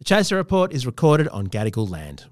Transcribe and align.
The 0.00 0.04
Chaser 0.04 0.36
Report 0.36 0.72
is 0.72 0.86
recorded 0.86 1.28
on 1.28 1.48
Gadigal 1.48 1.90
land. 1.90 2.24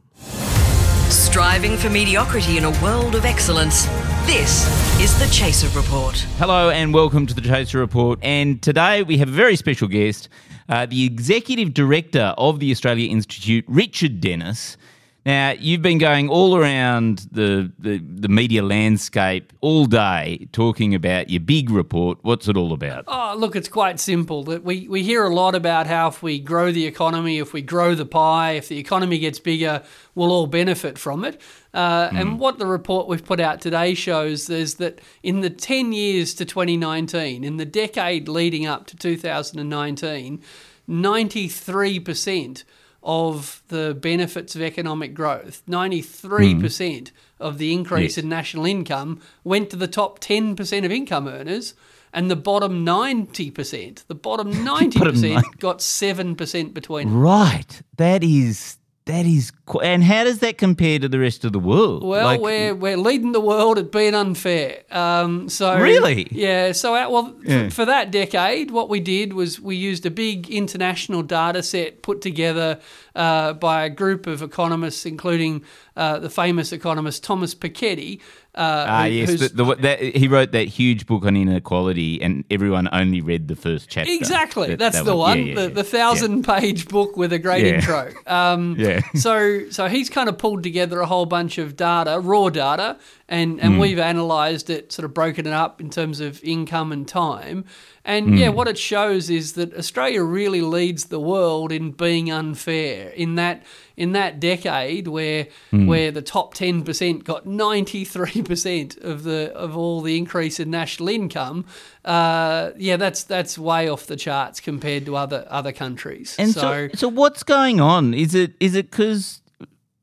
Striving 1.11 1.77
for 1.77 1.91
mediocrity 1.91 2.57
in 2.57 2.65
a 2.65 2.71
world 2.83 3.15
of 3.15 3.27
excellence. 3.27 3.85
This 4.25 4.65
is 4.99 5.19
the 5.19 5.27
Chaser 5.27 5.69
Report. 5.79 6.17
Hello 6.39 6.71
and 6.71 6.95
welcome 6.95 7.27
to 7.27 7.35
the 7.35 7.43
Chaser 7.43 7.79
Report. 7.79 8.19
And 8.23 8.63
today 8.63 9.03
we 9.03 9.19
have 9.19 9.29
a 9.29 9.33
very 9.33 9.55
special 9.55 9.87
guest, 9.87 10.31
uh, 10.71 10.87
the 10.87 11.05
Executive 11.05 11.75
Director 11.75 12.33
of 12.39 12.59
the 12.59 12.71
Australia 12.71 13.11
Institute, 13.11 13.67
Richard 13.69 14.23
Denniss. 14.23 14.79
Now, 15.29 15.51
you've 15.51 15.83
been 15.83 15.99
going 15.99 16.31
all 16.31 16.57
around 16.57 17.27
the, 17.31 17.71
the, 17.79 17.99
the 17.99 18.31
media 18.31 18.63
landscape 18.63 19.53
all 19.61 19.85
day 19.85 20.49
talking 20.53 20.95
about 20.95 21.29
your 21.29 21.41
big 21.41 21.69
report. 21.69 22.17
What's 22.23 22.49
it 22.49 22.57
all 22.57 22.73
about? 22.73 23.05
Oh, 23.07 23.35
look, 23.37 23.55
it's 23.55 23.69
quite 23.69 24.01
simple. 24.01 24.43
That 24.45 24.65
we, 24.65 24.89
we 24.89 25.03
hear 25.03 25.25
a 25.25 25.35
lot 25.35 25.55
about 25.55 25.87
how 25.87 26.09
if 26.09 26.23
we 26.23 26.39
grow 26.39 26.73
the 26.73 26.87
economy, 26.87 27.37
if 27.37 27.53
we 27.53 27.61
grow 27.61 27.95
the 27.95 28.07
pie, 28.07 28.53
if 28.53 28.69
the 28.69 28.79
economy 28.79 29.19
gets 29.19 29.39
bigger, 29.39 29.83
we'll 30.15 30.33
all 30.33 30.47
benefit 30.47 30.97
from 30.97 31.27
it. 31.27 31.39
Uh, 31.75 32.09
And 32.11 32.41
what 32.41 32.59
the 32.59 32.65
report 32.65 33.07
we've 33.07 33.23
put 33.23 33.39
out 33.39 33.61
today 33.61 33.93
shows 33.93 34.49
is 34.49 34.77
that 34.77 34.99
in 35.23 35.43
the 35.43 35.51
10 35.51 35.93
years 35.93 36.33
to 36.37 36.47
2019, 36.47 37.45
in 37.45 37.59
the 37.59 37.67
decade 37.67 38.29
leading 38.29 38.65
up 38.65 38.87
to 38.87 38.97
2019, 38.97 40.43
93% 40.89 42.65
of 43.03 43.63
the 43.69 43.97
benefits 44.01 44.55
of 44.57 44.63
economic 44.63 45.15
growth, 45.15 45.63
93% 45.69 47.11
of 47.41 47.59
the 47.59 47.73
increase 47.73 48.17
Yes. 48.17 48.25
in 48.25 48.29
national 48.29 48.67
income 48.67 49.21
went 49.45 49.71
to 49.71 49.77
the 49.77 49.87
top 49.87 50.19
10% 50.21 50.85
of 50.85 50.91
income 50.93 51.29
earners, 51.29 51.75
and 52.13 52.31
the 52.31 52.37
bottom 52.37 52.85
90%, 52.85 54.05
the 54.09 54.15
bottom 54.15 54.53
90% 54.65 55.35
nine- 55.35 55.43
got 55.59 55.79
7% 55.79 56.75
between. 56.75 57.11
Right. 57.13 57.83
That 57.97 58.25
is. 58.25 58.79
That 59.09 59.25
is. 59.27 59.53
qu- 59.67 59.81
And 59.81 60.05
how 60.05 60.23
does 60.25 60.39
that 60.41 60.59
compare 60.59 60.99
to 60.99 61.09
the 61.09 61.19
rest 61.19 61.45
of 61.47 61.53
the 61.53 61.59
world? 61.59 62.05
Well, 62.05 62.25
Like- 62.27 62.41
we're 62.41 62.75
we're 62.75 62.97
leading 63.09 63.33
the 63.33 63.41
world 63.41 63.79
at 63.79 63.91
being 63.91 64.15
unfair. 64.15 64.83
Um, 64.91 65.49
so 65.49 65.65
Really? 65.81 66.29
yeah. 66.31 66.73
So 66.73 66.95
uh, 66.95 67.09
well, 67.11 67.35
Yeah. 67.45 67.71
for 67.71 67.85
that 67.87 68.11
decade, 68.11 68.71
what 68.71 68.89
we 68.89 69.01
did 69.01 69.33
was 69.33 69.61
we 69.61 69.77
used 69.77 70.05
a 70.07 70.11
big 70.11 70.49
international 70.51 71.23
data 71.23 71.63
set 71.63 72.03
put 72.03 72.21
together 72.21 72.79
uh, 73.17 73.55
by 73.55 73.85
a 73.85 73.91
group 73.91 74.27
of 74.27 74.43
economists, 74.43 75.05
including 75.07 75.63
uh, 75.97 76.19
the 76.21 76.31
famous 76.31 76.71
economist 76.73 77.25
Thomas 77.25 77.55
Piketty. 77.55 78.21
Uh, 78.59 78.85
Ah, 78.89 79.05
who- 79.05 79.11
yes. 79.11 79.39
The, 79.39 79.49
the, 79.51 79.75
that, 79.77 80.01
he 80.01 80.27
wrote 80.27 80.51
that 80.53 80.67
huge 80.67 81.07
book 81.07 81.25
on 81.25 81.37
inequality, 81.37 82.21
and 82.21 82.45
everyone 82.51 82.89
only 82.93 83.21
read 83.21 83.47
the 83.47 83.55
first 83.55 83.89
chapter. 83.89 84.11
Exactly, 84.11 84.69
That- 84.71 84.79
that's 84.81 84.97
that 84.99 85.05
the 85.05 85.17
one, 85.17 85.39
yeah, 85.39 85.45
yeah, 85.55 85.55
the, 85.55 85.69
the 85.75 85.85
thousand-page 85.85 86.89
book 86.89 87.17
with 87.17 87.33
a 87.33 87.39
great 87.39 87.65
intro. 87.67 88.11
Um, 88.27 88.75
Yeah. 88.79 89.01
so, 89.15 89.69
so 89.71 89.87
he's 89.89 90.11
kind 90.11 90.29
of 90.29 90.39
pulled 90.39 90.63
together 90.65 91.01
a 91.01 91.07
whole 91.07 91.27
bunch 91.27 91.59
of 91.59 91.77
data, 91.77 92.19
raw 92.21 92.49
data, 92.49 92.99
and 93.29 93.61
and 93.61 93.79
we've 93.79 93.99
analysed 93.99 94.71
it, 94.71 94.91
sort 94.91 95.05
of 95.05 95.13
broken 95.15 95.47
it 95.47 95.53
up 95.53 95.81
in 95.81 95.91
terms 95.91 96.19
of 96.21 96.43
income 96.43 96.93
and 96.93 97.07
time. 97.07 97.65
And 98.09 98.29
Hmm. 98.29 98.37
yeah, 98.39 98.49
what 98.49 98.69
it 98.69 98.79
shows 98.79 99.29
is 99.29 99.53
that 99.53 99.77
Australia 99.77 100.23
really 100.23 100.63
leads 100.63 101.05
the 101.05 101.21
world 101.21 101.71
in 101.71 101.91
being 101.91 102.31
unfair. 102.31 103.11
In 103.11 103.35
that 103.35 103.63
in 103.99 104.13
that 104.13 104.41
decade, 104.41 105.09
where 105.09 105.47
Hmm. 105.71 105.87
where 105.87 106.11
the 106.11 106.23
top 106.23 106.55
ten 106.55 106.83
percent 106.85 107.25
got 107.25 107.45
ninety 107.47 108.05
three 108.07 108.41
percent 108.43 108.97
of 109.03 109.25
the 109.25 109.53
of 109.55 109.77
all 109.77 110.01
the 110.01 110.17
increase 110.17 110.59
in 110.59 110.71
national 110.71 111.11
income, 111.11 111.67
uh, 112.07 112.71
yeah, 112.79 112.97
that's 112.97 113.25
that's 113.25 113.59
way 113.59 113.91
off 113.91 114.07
the 114.07 114.17
charts 114.17 114.59
compared 114.61 115.05
to 115.05 115.15
other 115.15 115.45
other 115.51 115.73
countries. 115.73 116.35
And 116.39 116.55
so, 116.55 116.89
so, 116.95 117.09
what's 117.09 117.43
going 117.43 117.79
on? 117.79 118.15
Is 118.15 118.35
it 118.35 118.53
is 118.59 118.75
it 118.75 118.91
because 118.91 119.43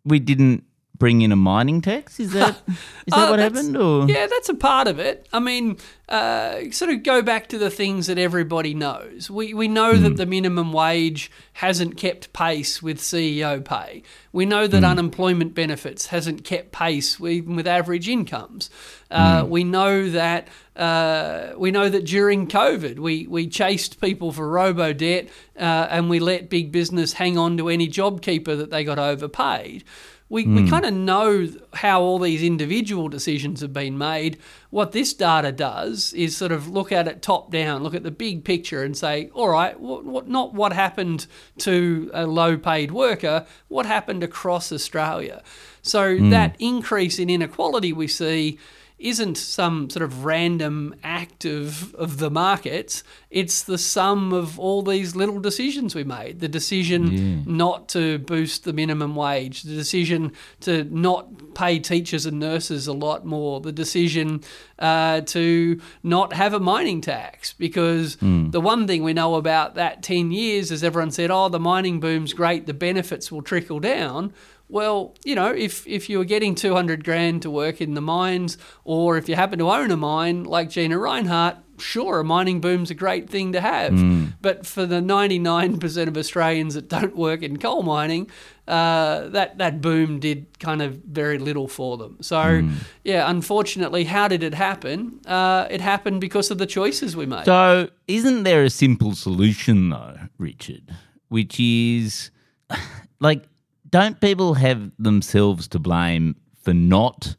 we 0.03 0.19
didn't 0.19 0.63
bring 0.97 1.21
in 1.21 1.31
a 1.31 1.35
mining 1.35 1.81
tax? 1.81 2.19
Is 2.19 2.31
that 2.33 2.61
is 2.67 2.75
that 3.07 3.27
Uh, 3.27 3.29
what 3.29 3.39
happened? 3.39 3.75
Or 3.77 4.07
Yeah, 4.07 4.27
that's 4.27 4.49
a 4.49 4.53
part 4.55 4.87
of 4.87 4.99
it. 4.99 5.27
I 5.33 5.39
mean, 5.39 5.77
uh, 6.09 6.69
sort 6.71 6.91
of 6.91 7.03
go 7.03 7.21
back 7.21 7.47
to 7.49 7.57
the 7.57 7.69
things 7.69 8.07
that 8.07 8.17
everybody 8.17 8.73
knows. 8.73 9.29
We 9.29 9.53
we 9.53 9.67
know 9.67 9.95
Hmm. 9.95 10.03
that 10.03 10.17
the 10.17 10.25
minimum 10.25 10.71
wage 10.73 11.31
hasn't 11.53 11.97
kept 11.97 12.33
pace 12.33 12.81
with 12.83 12.99
CEO 12.99 13.59
pay. 13.63 14.03
We 14.33 14.45
know 14.45 14.67
that 14.67 14.83
unemployment 14.83 15.53
benefits 15.55 16.07
hasn't 16.07 16.43
kept 16.43 16.71
pace 16.73 17.19
with, 17.19 17.31
even 17.31 17.55
with 17.55 17.67
average 17.67 18.09
incomes. 18.09 18.69
Uh, 19.09 19.45
We 19.47 19.63
know 19.63 20.09
that 20.09 20.47
uh, 20.75 21.53
we 21.57 21.71
know 21.71 21.87
that 21.89 22.05
during 22.05 22.47
COVID, 22.47 22.99
we 22.99 23.27
we 23.27 23.47
chased 23.47 24.01
people 24.01 24.31
for 24.33 24.47
robo 24.49 24.91
debt, 24.93 25.29
uh, 25.57 25.87
and 25.89 26.09
we 26.09 26.19
let 26.19 26.49
big 26.49 26.71
business 26.71 27.13
hang 27.13 27.37
on 27.37 27.57
to 27.57 27.69
any 27.69 27.87
job 27.87 28.21
keeper 28.21 28.55
that 28.57 28.69
they 28.71 28.83
got 28.83 28.99
overpaid 28.99 29.83
we, 30.27 30.45
we 30.47 30.61
hmm. 30.61 30.69
kind 30.69 30.85
of 30.85 30.93
know 30.93 31.47
how 31.73 32.01
all 32.01 32.17
these 32.17 32.41
individual 32.41 33.09
decisions 33.09 33.61
have 33.61 33.73
been 33.73 33.95
made. 33.95 34.39
What 34.71 34.91
this 34.91 35.13
data 35.13 35.51
does 35.51 36.13
is 36.13 36.35
sort 36.35 36.51
of 36.51 36.67
look 36.67 36.91
at 36.91 37.07
it 37.07 37.21
top 37.21 37.51
down, 37.51 37.83
look 37.83 37.93
at 37.93 38.01
the 38.01 38.11
big 38.11 38.43
picture, 38.43 38.83
and 38.83 38.97
say, 38.97 39.29
all 39.35 39.49
right, 39.49 39.79
what, 39.79 40.03
what, 40.03 40.27
not 40.27 40.53
what 40.55 40.73
happened 40.73 41.27
to 41.59 42.09
a 42.13 42.25
low 42.25 42.57
paid 42.57 42.91
worker, 42.91 43.45
what 43.67 43.85
happened 43.85 44.23
across 44.23 44.71
Australia. 44.71 45.43
So 45.83 46.17
hmm. 46.17 46.31
that 46.31 46.55
increase 46.57 47.19
in 47.19 47.29
inequality 47.29 47.93
we 47.93 48.07
see 48.07 48.57
isn't 48.97 49.37
some 49.37 49.89
sort 49.89 50.03
of 50.03 50.23
random 50.23 50.95
act 51.03 51.43
of, 51.43 51.93
of 51.95 52.17
the 52.17 52.29
markets. 52.29 53.03
It's 53.29 53.61
the 53.61 53.77
sum 53.77 54.31
of 54.31 54.57
all 54.57 54.83
these 54.83 55.15
little 55.15 55.39
decisions 55.39 55.93
we 55.93 56.05
made. 56.05 56.39
The 56.39 56.47
decision 56.47 57.43
not 57.45 57.89
to 57.89 58.19
boost 58.19 58.63
the 58.63 58.71
minimum 58.71 59.15
wage, 59.15 59.63
the 59.63 59.75
decision 59.75 60.31
to 60.61 60.85
not 60.85 61.53
pay 61.55 61.77
teachers 61.79 62.25
and 62.25 62.39
nurses 62.39 62.87
a 62.87 62.93
lot 62.93 63.25
more, 63.25 63.59
the 63.59 63.73
decision 63.73 64.41
uh, 64.79 65.21
to 65.21 65.81
not 66.01 66.33
have 66.33 66.53
a 66.53 66.59
mining 66.59 67.01
tax. 67.01 67.51
Because 67.53 68.15
the 68.51 68.61
one 68.61 68.87
thing 68.87 69.03
we 69.03 69.13
know 69.13 69.35
about 69.35 69.75
that 69.75 70.03
10 70.03 70.31
years 70.31 70.71
is 70.71 70.83
everyone 70.85 71.11
said, 71.11 71.29
oh, 71.31 71.49
the 71.49 71.59
mining 71.59 71.99
boom's 71.99 72.33
great, 72.33 72.65
the 72.65 72.73
benefits 72.73 73.29
will 73.29 73.41
trickle 73.41 73.81
down. 73.81 74.33
Well, 74.67 75.15
you 75.23 75.35
know, 75.35 75.53
if 75.53 75.85
if 75.87 76.09
you 76.09 76.17
were 76.17 76.25
getting 76.25 76.55
two 76.55 76.73
hundred 76.73 77.03
grand 77.03 77.43
to 77.43 77.51
work 77.51 77.81
in 77.81 77.93
the 77.93 78.01
mines, 78.01 78.57
or 78.83 79.17
if 79.17 79.29
you 79.29 79.35
happen 79.35 79.59
to 79.59 79.69
own 79.71 79.91
a 79.91 79.97
mine 79.97 80.43
like 80.43 80.69
Gina 80.69 80.95
Rinehart, 80.95 81.57
sure, 81.77 82.21
a 82.21 82.23
mining 82.23 82.61
boom's 82.61 82.89
a 82.89 82.95
great 82.95 83.29
thing 83.29 83.51
to 83.51 83.61
have. 83.61 83.93
But 84.41 84.65
for 84.65 84.85
the 84.87 85.01
ninety 85.01 85.37
nine 85.37 85.77
percent 85.77 86.07
of 86.07 86.17
Australians 86.17 86.73
that 86.73 86.89
don't 86.89 87.15
work 87.15 87.43
in 87.43 87.57
coal 87.57 87.83
mining, 87.83 88.29
uh, 88.67 89.27
that 89.29 89.59
that 89.59 89.81
boom 89.81 90.19
did 90.19 90.57
kind 90.59 90.81
of 90.81 90.95
very 90.95 91.37
little 91.37 91.67
for 91.67 91.97
them. 91.97 92.17
So, 92.21 92.67
yeah, 93.03 93.29
unfortunately, 93.29 94.05
how 94.05 94.27
did 94.27 94.41
it 94.41 94.55
happen? 94.55 95.21
Uh, 95.27 95.67
it 95.69 95.79
happened 95.81 96.21
because 96.21 96.49
of 96.49 96.57
the 96.57 96.65
choices 96.65 97.15
we 97.15 97.27
made. 97.27 97.45
So, 97.45 97.89
isn't 98.07 98.43
there 98.43 98.63
a 98.63 98.71
simple 98.71 99.13
solution, 99.13 99.89
though, 99.89 100.17
Richard? 100.39 100.95
Which 101.29 101.59
is 101.59 102.31
like, 103.19 103.43
don't 103.89 104.19
people 104.19 104.55
have 104.55 104.91
themselves 104.97 105.67
to 105.69 105.79
blame 105.79 106.35
for 106.63 106.73
not 106.73 107.35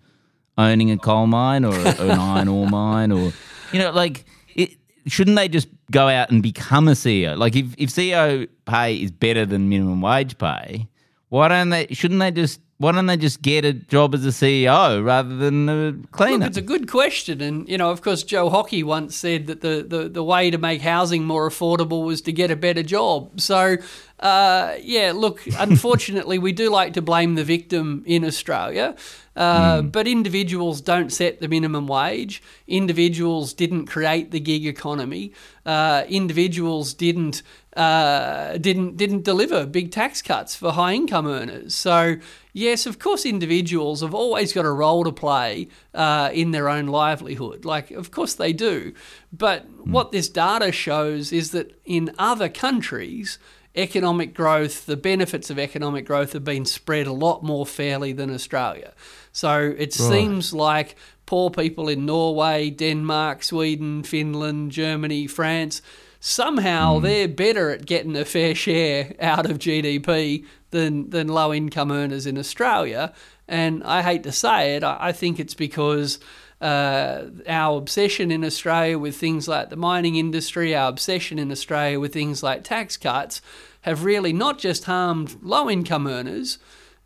owning 0.58 0.90
a 0.90 0.98
coal 0.98 1.26
mine 1.26 1.64
or 1.64 1.74
a- 1.74 2.00
an 2.02 2.10
iron 2.18 2.48
ore 2.48 2.68
mine? 2.68 3.12
Or, 3.12 3.32
you 3.72 3.78
know, 3.78 3.90
like, 3.90 4.24
it, 4.54 4.76
shouldn't 5.06 5.36
they 5.36 5.48
just 5.48 5.68
go 5.90 6.08
out 6.08 6.30
and 6.30 6.42
become 6.42 6.88
a 6.88 6.92
CEO? 6.92 7.36
Like, 7.36 7.56
if, 7.56 7.74
if 7.78 7.90
CEO 7.90 8.48
pay 8.64 8.96
is 8.96 9.10
better 9.10 9.44
than 9.44 9.68
minimum 9.68 10.00
wage 10.00 10.38
pay, 10.38 10.88
why 11.28 11.48
don't 11.48 11.70
they, 11.70 11.88
shouldn't 11.90 12.20
they 12.20 12.30
just, 12.30 12.60
why 12.78 12.92
don't 12.92 13.06
they 13.06 13.16
just 13.16 13.40
get 13.40 13.64
a 13.64 13.72
job 13.72 14.14
as 14.14 14.24
a 14.26 14.28
CEO 14.28 15.02
rather 15.04 15.34
than 15.34 15.68
a 15.68 15.94
cleaner? 16.12 16.38
Look, 16.40 16.48
it's 16.48 16.58
a 16.58 16.62
good 16.62 16.90
question, 16.90 17.40
and 17.40 17.66
you 17.68 17.78
know, 17.78 17.90
of 17.90 18.02
course, 18.02 18.22
Joe 18.22 18.50
Hockey 18.50 18.82
once 18.82 19.16
said 19.16 19.46
that 19.46 19.62
the, 19.62 19.84
the, 19.86 20.08
the 20.10 20.22
way 20.22 20.50
to 20.50 20.58
make 20.58 20.82
housing 20.82 21.24
more 21.24 21.48
affordable 21.48 22.04
was 22.04 22.20
to 22.22 22.32
get 22.32 22.50
a 22.50 22.56
better 22.56 22.82
job. 22.82 23.40
So, 23.40 23.78
uh, 24.18 24.76
yeah, 24.80 25.12
look, 25.14 25.42
unfortunately, 25.58 26.38
we 26.38 26.52
do 26.52 26.70
like 26.70 26.94
to 26.94 27.02
blame 27.02 27.34
the 27.34 27.44
victim 27.44 28.02
in 28.06 28.24
Australia. 28.24 28.94
Uh, 29.36 29.82
But 29.82 30.06
individuals 30.06 30.80
don't 30.80 31.12
set 31.12 31.40
the 31.40 31.48
minimum 31.48 31.86
wage. 31.86 32.42
Individuals 32.66 33.52
didn't 33.52 33.86
create 33.86 34.30
the 34.30 34.40
gig 34.40 34.66
economy. 34.66 35.32
Uh, 35.66 36.04
individuals 36.08 36.94
didn't 36.94 37.42
uh, 37.76 38.56
didn't 38.56 38.96
didn't 38.96 39.22
deliver 39.24 39.66
big 39.66 39.90
tax 39.90 40.22
cuts 40.22 40.56
for 40.56 40.72
high 40.72 40.94
income 40.94 41.26
earners. 41.26 41.74
So 41.74 42.16
yes, 42.54 42.86
of 42.86 42.98
course, 42.98 43.26
individuals 43.26 44.00
have 44.00 44.14
always 44.14 44.54
got 44.54 44.64
a 44.64 44.72
role 44.72 45.04
to 45.04 45.12
play 45.12 45.68
uh, 45.92 46.30
in 46.32 46.52
their 46.52 46.70
own 46.70 46.86
livelihood. 46.86 47.66
Like, 47.66 47.90
of 47.90 48.10
course 48.10 48.32
they 48.34 48.54
do. 48.54 48.94
But 49.30 49.66
what 49.84 50.10
this 50.12 50.30
data 50.30 50.72
shows 50.72 51.30
is 51.32 51.50
that 51.50 51.78
in 51.84 52.14
other 52.18 52.48
countries 52.48 53.38
economic 53.76 54.34
growth, 54.34 54.86
the 54.86 54.96
benefits 54.96 55.50
of 55.50 55.58
economic 55.58 56.06
growth 56.06 56.32
have 56.32 56.44
been 56.44 56.64
spread 56.64 57.06
a 57.06 57.12
lot 57.12 57.42
more 57.42 57.66
fairly 57.66 58.12
than 58.12 58.32
Australia. 58.32 58.92
So 59.32 59.74
it 59.76 59.92
seems 59.92 60.52
like 60.52 60.96
poor 61.26 61.50
people 61.50 61.88
in 61.88 62.06
Norway, 62.06 62.70
Denmark, 62.70 63.42
Sweden, 63.42 64.02
Finland, 64.02 64.72
Germany, 64.72 65.26
France, 65.26 65.82
somehow 66.20 66.96
hmm. 66.96 67.04
they're 67.04 67.28
better 67.28 67.70
at 67.70 67.86
getting 67.86 68.16
a 68.16 68.24
fair 68.24 68.54
share 68.54 69.14
out 69.20 69.50
of 69.50 69.58
GDP 69.58 70.46
than, 70.70 71.10
than 71.10 71.28
low 71.28 71.52
income 71.52 71.92
earners 71.92 72.26
in 72.26 72.38
Australia. 72.38 73.12
And 73.46 73.84
I 73.84 74.02
hate 74.02 74.22
to 74.24 74.32
say 74.32 74.76
it, 74.76 74.82
I, 74.82 74.96
I 75.00 75.12
think 75.12 75.38
it's 75.38 75.54
because 75.54 76.18
uh, 76.60 77.24
our 77.46 77.78
obsession 77.78 78.30
in 78.30 78.44
Australia 78.44 78.98
with 78.98 79.16
things 79.16 79.46
like 79.46 79.70
the 79.70 79.76
mining 79.76 80.16
industry, 80.16 80.74
our 80.74 80.88
obsession 80.88 81.38
in 81.38 81.52
Australia 81.52 82.00
with 82.00 82.12
things 82.12 82.42
like 82.42 82.64
tax 82.64 82.96
cuts, 82.96 83.42
have 83.82 84.04
really 84.04 84.32
not 84.32 84.58
just 84.58 84.84
harmed 84.84 85.36
low 85.42 85.68
income 85.70 86.06
earners, 86.06 86.58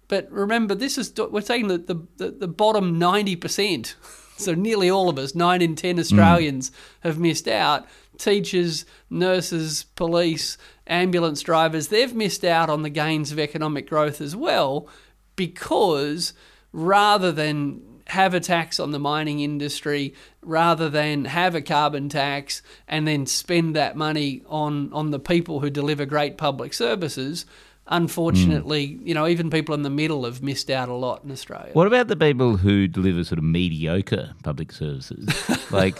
but 0.08 0.30
remember, 0.30 0.74
this 0.74 0.98
is 0.98 1.12
we're 1.16 1.40
that 1.40 1.86
the, 1.86 2.06
the, 2.16 2.30
the 2.32 2.48
bottom 2.48 2.98
90%, 2.98 3.94
so 4.36 4.54
nearly 4.54 4.90
all 4.90 5.08
of 5.08 5.18
us, 5.18 5.34
9 5.34 5.62
in 5.62 5.76
10 5.76 5.98
Australians, 5.98 6.72
have 7.00 7.18
missed 7.18 7.46
out. 7.46 7.86
Teachers, 8.18 8.84
nurses, 9.08 9.84
police, 9.94 10.58
ambulance 10.86 11.42
drivers, 11.42 11.88
they've 11.88 12.14
missed 12.14 12.44
out 12.44 12.68
on 12.68 12.82
the 12.82 12.90
gains 12.90 13.30
of 13.30 13.38
economic 13.38 13.88
growth 13.88 14.20
as 14.20 14.34
well 14.34 14.88
because 15.36 16.34
rather 16.72 17.32
than 17.32 17.80
have 18.10 18.34
a 18.34 18.40
tax 18.40 18.78
on 18.78 18.90
the 18.90 18.98
mining 18.98 19.40
industry 19.40 20.14
rather 20.42 20.88
than 20.88 21.24
have 21.24 21.54
a 21.54 21.62
carbon 21.62 22.08
tax 22.08 22.62
and 22.86 23.06
then 23.06 23.26
spend 23.26 23.74
that 23.76 23.96
money 23.96 24.42
on 24.48 24.92
on 24.92 25.10
the 25.10 25.18
people 25.18 25.60
who 25.60 25.70
deliver 25.70 26.04
great 26.04 26.36
public 26.36 26.72
services 26.74 27.46
unfortunately 27.86 28.94
hmm. 28.94 29.06
you 29.06 29.14
know 29.14 29.26
even 29.26 29.50
people 29.50 29.74
in 29.74 29.82
the 29.82 29.90
middle 29.90 30.24
have 30.24 30.42
missed 30.42 30.70
out 30.70 30.88
a 30.88 30.94
lot 30.94 31.24
in 31.24 31.30
australia 31.30 31.72
What 31.72 31.86
about 31.86 32.08
the 32.08 32.16
people 32.16 32.56
who 32.56 32.86
deliver 32.86 33.24
sort 33.24 33.38
of 33.38 33.44
mediocre 33.44 34.34
public 34.42 34.72
services? 34.72 35.28
like, 35.70 35.96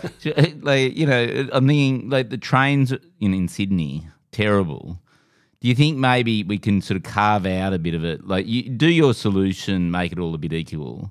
like 0.62 0.96
you 0.96 1.06
know, 1.06 1.48
I'm 1.52 1.66
thinking 1.66 2.08
like 2.10 2.30
the 2.30 2.38
trains 2.38 2.92
in, 2.92 3.34
in 3.34 3.48
Sydney, 3.48 4.06
terrible. 4.32 5.00
Do 5.60 5.68
you 5.68 5.74
think 5.74 5.98
maybe 5.98 6.42
we 6.42 6.58
can 6.58 6.80
sort 6.80 6.96
of 6.96 7.02
carve 7.02 7.44
out 7.44 7.74
a 7.74 7.78
bit 7.78 7.94
of 7.94 8.02
it? 8.02 8.26
Like, 8.26 8.46
you 8.46 8.70
do 8.70 8.88
your 8.88 9.12
solution, 9.12 9.90
make 9.90 10.10
it 10.10 10.18
all 10.18 10.34
a 10.34 10.38
bit 10.38 10.54
equal, 10.54 11.10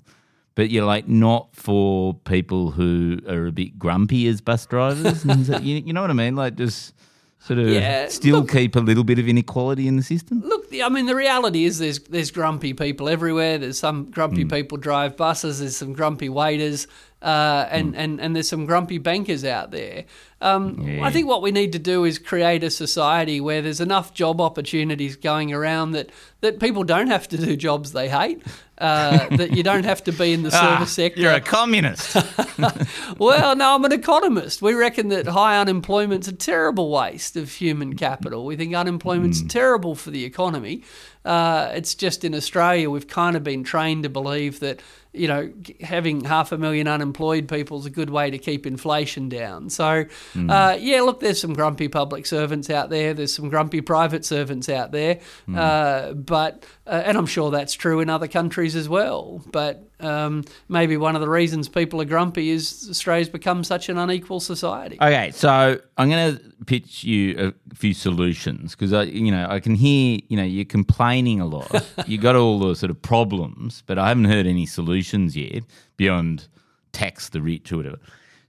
but 0.59 0.69
you're 0.69 0.83
like 0.85 1.07
not 1.07 1.55
for 1.55 2.13
people 2.25 2.71
who 2.71 3.17
are 3.29 3.47
a 3.47 3.51
bit 3.51 3.79
grumpy 3.79 4.27
as 4.27 4.41
bus 4.41 4.65
drivers. 4.65 5.23
You, 5.63 5.77
you 5.77 5.93
know 5.93 6.01
what 6.01 6.09
I 6.09 6.13
mean? 6.13 6.35
Like, 6.35 6.55
just 6.57 6.93
sort 7.39 7.59
of 7.59 7.69
Yeah, 7.69 8.09
still 8.09 8.39
look- 8.39 8.51
keep 8.51 8.75
a 8.75 8.81
little 8.81 9.05
bit 9.05 9.19
of 9.19 9.27
inequality 9.29 9.87
in 9.87 9.95
the 9.95 10.03
system. 10.03 10.41
Look, 10.43 10.67
I 10.83 10.89
mean, 10.89 11.05
the 11.05 11.15
reality 11.15 11.63
is 11.63 11.79
there's 11.79 11.99
there's 11.99 12.29
grumpy 12.31 12.73
people 12.73 13.07
everywhere. 13.07 13.57
There's 13.57 13.79
some 13.79 14.11
grumpy 14.11 14.43
people 14.43 14.77
drive 14.77 15.15
buses. 15.15 15.59
There's 15.59 15.77
some 15.77 15.93
grumpy 15.93 16.27
waiters, 16.27 16.87
uh, 17.21 17.65
and, 17.71 17.95
and 17.95 18.19
and 18.19 18.35
there's 18.35 18.49
some 18.49 18.65
grumpy 18.65 18.97
bankers 18.97 19.45
out 19.45 19.71
there. 19.71 20.03
Um, 20.41 20.99
I 21.01 21.11
think 21.11 21.27
what 21.27 21.41
we 21.41 21.51
need 21.51 21.73
to 21.73 21.79
do 21.79 22.05
is 22.05 22.17
create 22.17 22.63
a 22.63 22.69
society 22.69 23.41
where 23.41 23.61
there's 23.61 23.81
enough 23.81 24.13
job 24.13 24.39
opportunities 24.39 25.17
going 25.17 25.51
around 25.53 25.91
that 25.91 26.11
that 26.41 26.61
people 26.61 26.85
don't 26.85 27.07
have 27.07 27.27
to 27.27 27.37
do 27.37 27.57
jobs 27.57 27.91
they 27.91 28.07
hate. 28.07 28.41
Uh, 28.77 29.27
that 29.35 29.51
you 29.51 29.61
don't 29.61 29.83
have 29.83 30.01
to 30.05 30.11
be 30.13 30.31
in 30.31 30.41
the 30.41 30.51
service 30.51 30.93
sector. 30.93 31.19
Ah, 31.19 31.23
You're 31.23 31.33
a 31.33 31.41
communist. 31.41 32.15
Well, 33.17 33.55
no, 33.55 33.75
I'm 33.75 33.83
an 33.83 33.91
economist. 33.91 34.61
We 34.61 34.73
reckon 34.73 35.09
that 35.09 35.27
high 35.27 35.59
unemployment's 35.59 36.29
a 36.29 36.33
terrible 36.33 36.89
waste 36.89 37.35
of 37.35 37.51
human 37.51 37.97
capital. 37.97 38.45
We 38.45 38.55
think 38.55 38.73
unemployment's 38.73 39.41
terrible 39.41 39.95
for 39.95 40.11
the 40.11 40.23
economy. 40.23 40.83
Uh, 41.25 41.71
it's 41.73 41.95
just 41.95 42.23
in 42.23 42.33
Australia, 42.33 42.89
we've 42.89 43.07
kind 43.07 43.35
of 43.35 43.43
been 43.43 43.63
trained 43.65 44.03
to 44.03 44.09
believe 44.09 44.61
that 44.61 44.81
you 45.11 45.27
know 45.27 45.51
having 45.81 46.23
half 46.23 46.51
a 46.51 46.57
million 46.57 46.87
unemployed 46.87 47.49
people 47.49 47.79
is 47.79 47.85
a 47.85 47.89
good 47.89 48.09
way 48.09 48.31
to 48.31 48.37
keep 48.37 48.65
inflation 48.65 49.27
down. 49.27 49.69
So, 49.69 50.05
uh, 50.35 50.77
yeah, 50.79 51.01
look, 51.01 51.19
there's 51.19 51.39
some 51.39 51.53
grumpy 51.53 51.87
public 51.87 52.25
servants 52.25 52.69
out 52.69 52.89
there. 52.89 53.13
There's 53.13 53.33
some 53.33 53.49
grumpy 53.49 53.81
private 53.81 54.25
servants 54.25 54.69
out 54.69 54.91
there, 54.91 55.19
uh, 55.53 56.13
but 56.13 56.65
uh, 56.85 57.01
and 57.05 57.17
I'm 57.17 57.25
sure 57.25 57.51
that's 57.51 57.73
true 57.73 57.99
in 57.99 58.09
other 58.09 58.27
countries 58.27 58.75
as 58.75 58.89
well. 58.89 59.43
But 59.51 59.89
um, 59.99 60.43
maybe 60.67 60.97
one 60.97 61.15
of 61.15 61.21
the 61.21 61.29
reasons 61.29 61.67
people 61.67 62.01
are 62.01 62.05
grumpy 62.05 62.49
is 62.49 62.87
Australia's 62.89 63.29
become 63.29 63.63
such 63.63 63.89
an 63.89 63.97
unequal 63.97 64.39
society. 64.39 64.97
Okay, 65.01 65.31
so 65.31 65.79
I'm 65.97 66.09
going 66.09 66.37
to 66.37 66.65
pitch 66.65 67.03
you 67.03 67.53
a 67.71 67.75
few 67.75 67.93
solutions 67.93 68.75
because 68.75 68.93
I, 68.93 69.03
you 69.03 69.31
know, 69.31 69.47
I 69.49 69.59
can 69.59 69.75
hear, 69.75 70.19
you 70.27 70.37
know, 70.37 70.43
you're 70.43 70.65
complaining 70.65 71.41
a 71.41 71.45
lot. 71.45 71.85
you 72.07 72.17
got 72.17 72.35
all 72.35 72.59
the 72.59 72.75
sort 72.75 72.89
of 72.89 73.01
problems, 73.01 73.83
but 73.85 73.97
I 73.99 74.07
haven't 74.09 74.25
heard 74.25 74.47
any 74.47 74.65
solutions 74.65 75.35
yet 75.35 75.63
beyond 75.97 76.47
tax 76.91 77.29
the 77.29 77.41
rich 77.41 77.71
or 77.71 77.77
whatever. 77.77 77.99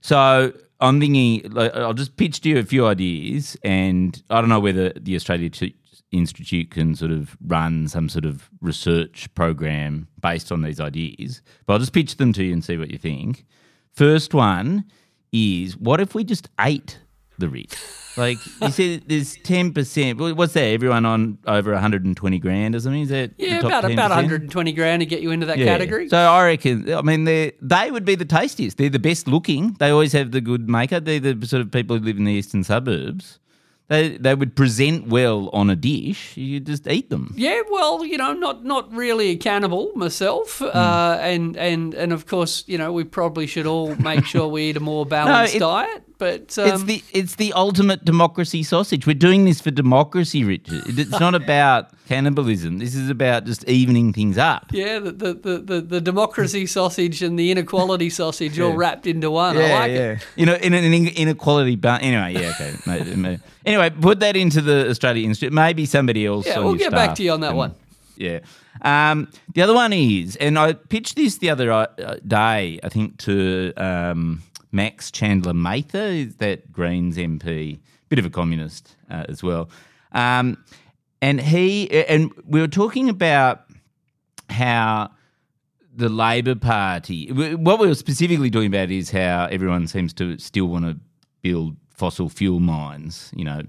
So 0.01 0.51
I'm 0.79 0.99
thinking, 0.99 1.49
like, 1.51 1.75
I'll 1.75 1.93
just 1.93 2.17
pitch 2.17 2.41
to 2.41 2.49
you 2.49 2.57
a 2.57 2.63
few 2.63 2.85
ideas, 2.87 3.55
and 3.63 4.21
I 4.29 4.41
don't 4.41 4.49
know 4.49 4.59
whether 4.59 4.89
the 4.93 5.15
Australia 5.15 5.49
Institute 6.11 6.71
can 6.71 6.95
sort 6.95 7.11
of 7.11 7.37
run 7.45 7.87
some 7.87 8.09
sort 8.09 8.25
of 8.25 8.49
research 8.59 9.33
program 9.33 10.07
based 10.19 10.51
on 10.51 10.61
these 10.61 10.79
ideas, 10.79 11.41
but 11.65 11.73
I'll 11.73 11.79
just 11.79 11.93
pitch 11.93 12.17
them 12.17 12.33
to 12.33 12.43
you 12.43 12.51
and 12.51 12.63
see 12.63 12.77
what 12.77 12.91
you 12.91 12.97
think. 12.97 13.45
First 13.93 14.33
one 14.33 14.85
is 15.31 15.77
what 15.77 16.01
if 16.01 16.13
we 16.13 16.23
just 16.23 16.49
ate 16.59 16.99
the 17.37 17.49
rich? 17.49 17.73
Like 18.17 18.37
you 18.61 18.69
see, 18.71 18.97
there's 18.97 19.37
ten 19.43 19.71
percent. 19.73 20.19
What's 20.19 20.51
that? 20.53 20.63
Everyone 20.65 21.05
on 21.05 21.37
over 21.47 21.71
120 21.71 22.39
grand 22.39 22.75
or 22.75 22.79
something? 22.81 23.03
Is 23.03 23.09
that 23.09 23.37
the 23.37 23.45
yeah, 23.45 23.59
about 23.59 23.85
about 23.89 24.11
10%? 24.11 24.15
120 24.15 24.71
grand 24.73 24.99
to 24.99 25.05
get 25.05 25.21
you 25.21 25.31
into 25.31 25.45
that 25.45 25.57
Yeah. 25.57 25.65
category. 25.65 26.09
So 26.09 26.17
I 26.17 26.45
reckon. 26.45 26.93
I 26.93 27.01
mean, 27.03 27.23
they 27.23 27.53
they 27.61 27.89
would 27.89 28.03
be 28.03 28.15
the 28.15 28.25
tastiest. 28.25 28.77
They're 28.77 28.89
the 28.89 28.99
best 28.99 29.27
looking. 29.29 29.77
They 29.79 29.89
always 29.91 30.11
have 30.11 30.31
the 30.31 30.41
good 30.41 30.69
makeup. 30.69 31.05
They're 31.05 31.21
the 31.21 31.47
sort 31.47 31.61
of 31.61 31.71
people 31.71 31.97
who 31.97 32.03
live 32.03 32.17
in 32.17 32.25
the 32.25 32.33
eastern 32.33 32.65
suburbs. 32.65 33.39
They 33.87 34.17
they 34.17 34.35
would 34.35 34.55
present 34.57 35.07
well 35.07 35.49
on 35.53 35.69
a 35.69 35.75
dish. 35.77 36.35
You 36.35 36.59
just 36.59 36.87
eat 36.87 37.09
them. 37.09 37.33
Yeah, 37.37 37.61
well, 37.71 38.05
you 38.05 38.17
know, 38.17 38.33
not 38.33 38.65
not 38.65 38.93
really 38.93 39.29
a 39.29 39.35
cannibal 39.37 39.91
myself, 39.95 40.59
Hmm. 40.59 40.65
uh, 40.77 41.17
and 41.21 41.55
and 41.57 41.93
and 41.93 42.11
of 42.11 42.25
course, 42.25 42.63
you 42.67 42.77
know, 42.77 42.91
we 42.91 43.03
probably 43.05 43.47
should 43.47 43.65
all 43.67 43.95
make 43.95 44.25
sure 44.25 44.47
we 44.49 44.63
eat 44.69 44.77
a 44.77 44.81
more 44.81 45.05
balanced 45.17 45.55
it- 45.55 45.59
diet. 45.59 46.03
But 46.21 46.55
um, 46.59 46.67
it's 46.67 46.83
the 46.83 47.03
it's 47.13 47.35
the 47.37 47.51
ultimate 47.53 48.05
democracy 48.05 48.61
sausage. 48.61 49.07
We're 49.07 49.15
doing 49.15 49.45
this 49.45 49.59
for 49.59 49.71
democracy, 49.71 50.43
Richard. 50.43 50.83
It's 50.85 51.19
not 51.19 51.33
about 51.43 51.89
cannibalism. 52.07 52.77
This 52.77 52.93
is 52.93 53.09
about 53.09 53.45
just 53.45 53.67
evening 53.67 54.13
things 54.13 54.37
up. 54.37 54.67
yeah, 54.71 54.99
the 54.99 55.13
the, 55.13 55.33
the, 55.33 55.57
the 55.57 55.81
the 55.81 55.99
democracy 55.99 56.67
sausage 56.77 57.23
and 57.23 57.39
the 57.39 57.49
inequality 57.49 58.11
sausage 58.11 58.59
all 58.59 58.73
wrapped 58.73 59.07
into 59.07 59.31
one. 59.31 59.57
I 59.57 59.73
like 59.79 59.91
it. 59.93 60.27
You 60.35 60.45
know, 60.45 60.53
in 60.53 60.75
an 60.75 60.83
in- 60.93 61.07
inequality, 61.07 61.75
but 61.75 62.03
anyway, 62.03 62.39
yeah, 62.39 62.51
okay. 62.51 62.75
Maybe- 62.85 63.15
maybe. 63.15 63.41
Anyway, 63.65 63.89
put 63.89 64.19
that 64.19 64.35
into 64.35 64.61
the 64.61 64.89
Australia 64.91 65.25
Institute. 65.25 65.51
Maybe 65.51 65.87
somebody 65.87 66.27
else. 66.27 66.45
Yeah, 66.45 66.59
we'll 66.59 66.75
get 66.75 66.91
back 66.91 67.15
to 67.15 67.23
you 67.23 67.31
on 67.31 67.39
that 67.41 67.47
can- 67.49 67.57
one. 67.57 67.73
Yeah. 68.15 68.39
Um, 68.83 69.27
the 69.55 69.63
other 69.63 69.73
one 69.73 69.91
is, 69.91 70.35
and 70.35 70.59
I 70.59 70.73
pitched 70.73 71.15
this 71.15 71.39
the 71.39 71.49
other 71.49 71.71
uh, 71.71 71.87
day, 72.27 72.79
I 72.83 72.89
think, 72.89 73.17
to 73.25 73.73
um, 73.75 74.43
Max 74.71 75.11
Chandler 75.11 75.53
Mather, 75.53 76.25
that 76.25 76.71
Greens 76.71 77.17
MP, 77.17 77.79
bit 78.09 78.19
of 78.19 78.25
a 78.25 78.29
communist 78.29 78.95
uh, 79.09 79.25
as 79.29 79.43
well. 79.43 79.69
Um, 80.11 80.63
and 81.21 81.39
he, 81.39 81.89
and 82.07 82.31
we 82.45 82.61
were 82.61 82.67
talking 82.67 83.09
about 83.09 83.65
how 84.49 85.11
the 85.93 86.09
Labor 86.09 86.55
Party, 86.55 87.31
what 87.31 87.79
we 87.79 87.87
were 87.87 87.95
specifically 87.95 88.49
talking 88.49 88.67
about 88.67 88.89
is 88.89 89.11
how 89.11 89.47
everyone 89.51 89.87
seems 89.87 90.13
to 90.13 90.37
still 90.39 90.65
want 90.65 90.85
to 90.85 90.97
build 91.41 91.75
fossil 91.89 92.29
fuel 92.29 92.59
mines, 92.59 93.31
you 93.35 93.43
know, 93.43 93.61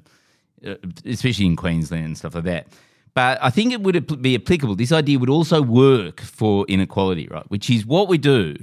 uh, 0.66 0.74
especially 1.04 1.46
in 1.46 1.56
Queensland 1.56 2.04
and 2.04 2.18
stuff 2.18 2.34
like 2.34 2.44
that. 2.44 2.68
But 3.14 3.38
I 3.42 3.50
think 3.50 3.72
it 3.72 3.82
would 3.82 4.22
be 4.22 4.34
applicable. 4.34 4.76
This 4.76 4.92
idea 4.92 5.18
would 5.18 5.28
also 5.28 5.60
work 5.60 6.20
for 6.20 6.64
inequality, 6.66 7.28
right? 7.28 7.44
Which 7.50 7.68
is 7.68 7.84
what 7.84 8.08
we 8.08 8.16
do 8.16 8.56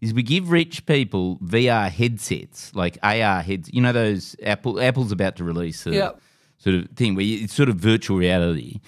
is 0.00 0.12
we 0.14 0.22
give 0.22 0.50
rich 0.50 0.84
people 0.86 1.38
VR 1.38 1.90
headsets, 1.90 2.74
like 2.74 2.98
AR 3.02 3.42
heads. 3.42 3.70
You 3.72 3.80
know 3.82 3.92
those 3.92 4.36
Apple 4.42 4.80
Apple's 4.80 5.12
about 5.12 5.36
to 5.36 5.44
release 5.44 5.86
a 5.86 5.90
Yep. 5.92 6.20
sort 6.58 6.76
of 6.76 6.88
thing 6.90 7.14
where 7.14 7.24
you, 7.24 7.44
it's 7.44 7.54
sort 7.54 7.68
of 7.68 7.76
virtual 7.76 8.16
reality. 8.18 8.80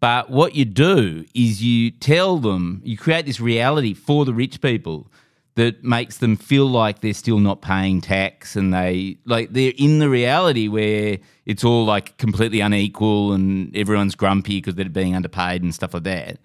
But 0.00 0.28
what 0.30 0.54
you 0.54 0.64
do 0.66 1.24
is 1.34 1.62
you 1.62 1.90
tell 1.90 2.38
them, 2.38 2.82
you 2.84 2.96
create 2.98 3.24
this 3.26 3.40
reality 3.40 3.94
for 3.94 4.24
the 4.26 4.34
rich 4.34 4.60
people 4.60 5.10
that 5.54 5.82
makes 5.84 6.18
them 6.18 6.36
feel 6.36 6.66
like 6.66 7.00
they're 7.00 7.14
still 7.14 7.38
not 7.38 7.62
paying 7.62 8.00
tax 8.00 8.54
and 8.56 8.74
they 8.74 9.16
like 9.24 9.52
they're 9.52 9.72
in 9.78 10.00
the 10.00 10.10
reality 10.10 10.66
where 10.68 11.18
it's 11.46 11.62
all 11.64 11.84
like 11.84 12.16
completely 12.18 12.60
unequal 12.60 13.32
and 13.32 13.74
everyone's 13.76 14.14
grumpy 14.16 14.58
because 14.58 14.74
they're 14.74 14.88
being 14.88 15.14
underpaid 15.14 15.62
and 15.62 15.74
stuff 15.74 15.94
like 15.94 16.02
that. 16.02 16.38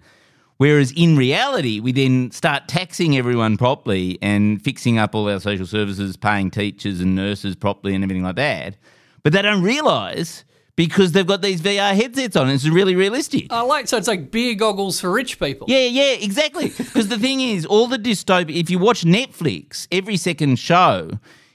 Whereas 0.60 0.92
in 0.94 1.16
reality, 1.16 1.80
we 1.80 1.90
then 1.90 2.30
start 2.32 2.68
taxing 2.68 3.16
everyone 3.16 3.56
properly 3.56 4.18
and 4.20 4.60
fixing 4.60 4.98
up 4.98 5.14
all 5.14 5.26
our 5.30 5.40
social 5.40 5.64
services, 5.64 6.18
paying 6.18 6.50
teachers 6.50 7.00
and 7.00 7.14
nurses 7.14 7.56
properly 7.56 7.94
and 7.94 8.04
everything 8.04 8.24
like 8.24 8.36
that. 8.36 8.76
But 9.22 9.32
they 9.32 9.40
don't 9.40 9.62
realise 9.62 10.44
because 10.76 11.12
they've 11.12 11.26
got 11.26 11.40
these 11.40 11.62
VR 11.62 11.94
headsets 11.94 12.36
on. 12.36 12.50
It's 12.50 12.68
really 12.68 12.94
realistic. 12.94 13.46
I 13.48 13.62
like 13.62 13.88
so 13.88 13.96
it's 13.96 14.06
like 14.06 14.30
beer 14.30 14.54
goggles 14.54 15.00
for 15.00 15.10
rich 15.10 15.38
people. 15.38 15.66
Yeah, 15.66 15.86
yeah, 15.86 16.12
exactly. 16.12 16.68
Because 16.76 17.08
the 17.08 17.18
thing 17.18 17.40
is, 17.40 17.64
all 17.64 17.86
the 17.86 17.98
dystopia, 17.98 18.54
if 18.54 18.68
you 18.68 18.78
watch 18.78 19.04
Netflix, 19.04 19.88
every 19.90 20.18
second 20.18 20.58
show 20.58 21.12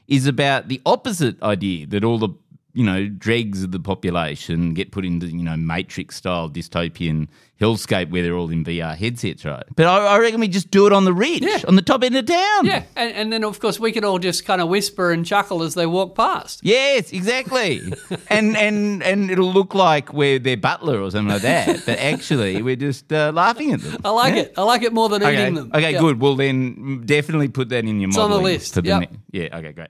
is 0.07 0.25
about 0.25 0.67
the 0.67 0.81
opposite 0.83 1.39
idea 1.43 1.85
that 1.85 2.03
all 2.03 2.17
the, 2.17 2.29
you 2.75 2.83
know, 2.85 3.07
dregs 3.07 3.63
of 3.63 3.71
the 3.71 3.79
population 3.79 4.73
get 4.73 4.91
put 4.91 5.05
into, 5.05 5.27
you 5.27 5.43
know, 5.43 5.57
Matrix 5.57 6.17
style 6.17 6.49
dystopian 6.49 7.27
hellscape 7.59 8.09
where 8.11 8.21
they're 8.21 8.35
all 8.35 8.49
in 8.51 8.65
VR 8.65 8.95
headsets, 8.97 9.45
right? 9.45 9.63
But 9.77 9.85
I, 9.87 10.05
I 10.15 10.17
reckon 10.19 10.41
we 10.41 10.49
just 10.49 10.69
do 10.71 10.85
it 10.85 10.91
on 10.91 11.05
the 11.05 11.13
ridge, 11.13 11.41
Yeah. 11.41 11.61
on 11.69 11.77
the 11.77 11.81
top 11.81 12.03
end 12.03 12.15
of 12.17 12.25
town. 12.25 12.65
Yeah, 12.65 12.83
and, 12.97 13.13
and 13.13 13.33
then 13.33 13.43
of 13.45 13.59
course 13.61 13.79
we 13.79 13.93
could 13.93 14.03
all 14.03 14.19
just 14.19 14.45
kind 14.45 14.59
of 14.61 14.67
whisper 14.67 15.11
and 15.11 15.25
chuckle 15.25 15.63
as 15.63 15.73
they 15.73 15.85
walk 15.85 16.15
past. 16.15 16.59
Yes, 16.63 17.13
exactly. 17.13 17.81
and 18.29 18.57
and 18.57 19.01
and 19.03 19.31
it'll 19.31 19.53
look 19.53 19.73
like 19.73 20.11
we're 20.13 20.37
their 20.37 20.57
butler 20.57 20.99
or 21.01 21.09
something 21.11 21.31
like 21.33 21.43
that. 21.43 21.85
But 21.85 21.97
actually, 21.99 22.61
we're 22.61 22.75
just 22.75 23.11
uh, 23.13 23.31
laughing 23.33 23.71
at 23.71 23.79
them. 23.81 24.01
I 24.03 24.09
like 24.09 24.35
Yeah? 24.35 24.41
it. 24.41 24.53
I 24.57 24.63
like 24.63 24.81
it 24.83 24.91
more 24.93 25.07
than 25.07 25.23
Okay. 25.23 25.41
eating 25.43 25.55
them. 25.55 25.71
Okay, 25.73 25.93
Yeah. 25.93 25.99
good. 26.01 26.19
Well, 26.19 26.35
then 26.35 27.03
definitely 27.05 27.47
put 27.47 27.69
that 27.69 27.85
in 27.85 28.01
your 28.01 28.09
It's 28.09 28.17
on 28.17 28.31
the 28.31 28.37
list, 28.39 28.73
for 28.73 28.81
the 28.81 28.89
yep. 28.89 28.99
ne- 29.11 29.17
yeah. 29.31 29.57
Okay, 29.59 29.71
great. 29.71 29.89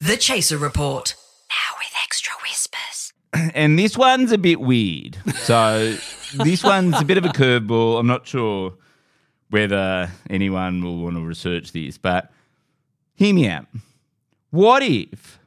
The 0.00 0.16
Chaser 0.16 0.56
Report. 0.58 1.16
Now 1.50 1.76
with 1.76 1.92
extra 2.04 2.32
whispers. 2.42 3.12
And 3.54 3.76
this 3.76 3.98
one's 3.98 4.30
a 4.30 4.38
bit 4.38 4.60
weird. 4.60 5.18
So 5.34 5.96
this 6.44 6.62
one's 6.62 7.00
a 7.00 7.04
bit 7.04 7.18
of 7.18 7.24
a 7.24 7.30
curveball. 7.30 7.98
I'm 7.98 8.06
not 8.06 8.26
sure 8.26 8.74
whether 9.50 10.08
anyone 10.30 10.84
will 10.84 10.98
want 11.02 11.16
to 11.16 11.22
research 11.22 11.72
this, 11.72 11.98
but 11.98 12.30
hear 13.14 13.34
me 13.34 13.48
out. 13.48 13.66
What 14.50 14.84
if 14.84 15.40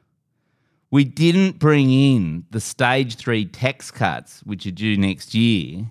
we 0.90 1.04
didn't 1.04 1.58
bring 1.58 1.90
in 1.90 2.44
the 2.50 2.60
stage 2.60 3.16
three 3.16 3.46
tax 3.46 3.90
cuts, 3.90 4.40
which 4.44 4.66
are 4.66 4.70
due 4.70 4.98
next 4.98 5.34
year, 5.34 5.86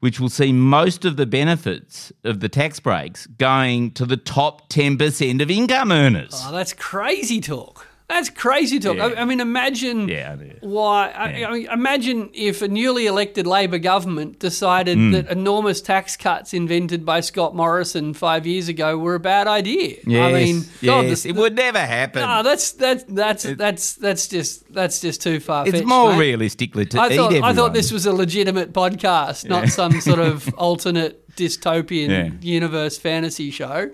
which 0.00 0.20
will 0.20 0.28
see 0.28 0.52
most 0.52 1.06
of 1.06 1.16
the 1.16 1.26
benefits 1.26 2.12
of 2.22 2.40
the 2.40 2.50
tax 2.50 2.80
breaks 2.80 3.26
going 3.26 3.92
to 3.92 4.04
the 4.04 4.18
top 4.18 4.68
10% 4.68 5.40
of 5.40 5.50
income 5.50 5.90
earners? 5.90 6.34
Oh, 6.44 6.52
that's 6.52 6.74
crazy 6.74 7.40
talk. 7.40 7.86
That's 8.06 8.28
crazy 8.28 8.78
talk. 8.78 8.96
Yeah. 8.96 9.06
I, 9.06 9.22
I 9.22 9.24
mean, 9.24 9.40
imagine 9.40 10.08
Yeah, 10.08 10.36
I 10.38 10.56
why. 10.60 11.08
I, 11.10 11.44
I 11.46 11.50
mean, 11.52 11.66
imagine 11.72 12.28
if 12.34 12.60
a 12.60 12.68
newly 12.68 13.06
elected 13.06 13.46
Labor 13.46 13.78
government 13.78 14.38
decided 14.38 14.98
Hmm. 14.98 15.12
that 15.12 15.30
enormous 15.30 15.80
tax 15.80 16.14
cuts 16.16 16.52
invented 16.52 17.06
by 17.06 17.20
Scott 17.20 17.56
Morrison 17.56 18.12
five 18.12 18.46
years 18.46 18.68
ago 18.68 18.98
were 18.98 19.14
a 19.14 19.20
bad 19.20 19.46
idea. 19.46 19.96
Yes, 20.06 20.22
I 20.22 20.32
mean, 20.44 20.62
God, 20.82 21.06
yes, 21.06 21.24
it 21.24 21.34
would 21.34 21.56
never 21.56 21.78
happen. 21.78 22.20
No, 22.22 22.42
that's 22.42 22.72
that's 22.72 23.04
that's 23.08 23.44
that's 23.44 23.94
that's 23.94 24.28
just 24.28 24.70
that's 24.72 25.00
just 25.00 25.22
too 25.22 25.40
far. 25.40 25.66
it's 25.66 25.82
more 25.82 26.12
realistically 26.14 26.84
to 26.86 27.00
I 27.00 27.08
eat 27.10 27.16
thought 27.16 27.32
I 27.32 27.54
thought 27.54 27.72
this 27.72 27.90
was 27.90 28.04
a 28.04 28.12
legitimate 28.12 28.74
podcast, 28.74 29.48
not 29.48 29.68
some 29.70 29.98
sort 30.02 30.18
of 30.18 30.52
alternate 30.58 31.23
dystopian 31.36 32.08
Yeah. 32.08 32.30
universe 32.40 32.96
fantasy 32.98 33.50
show. 33.50 33.90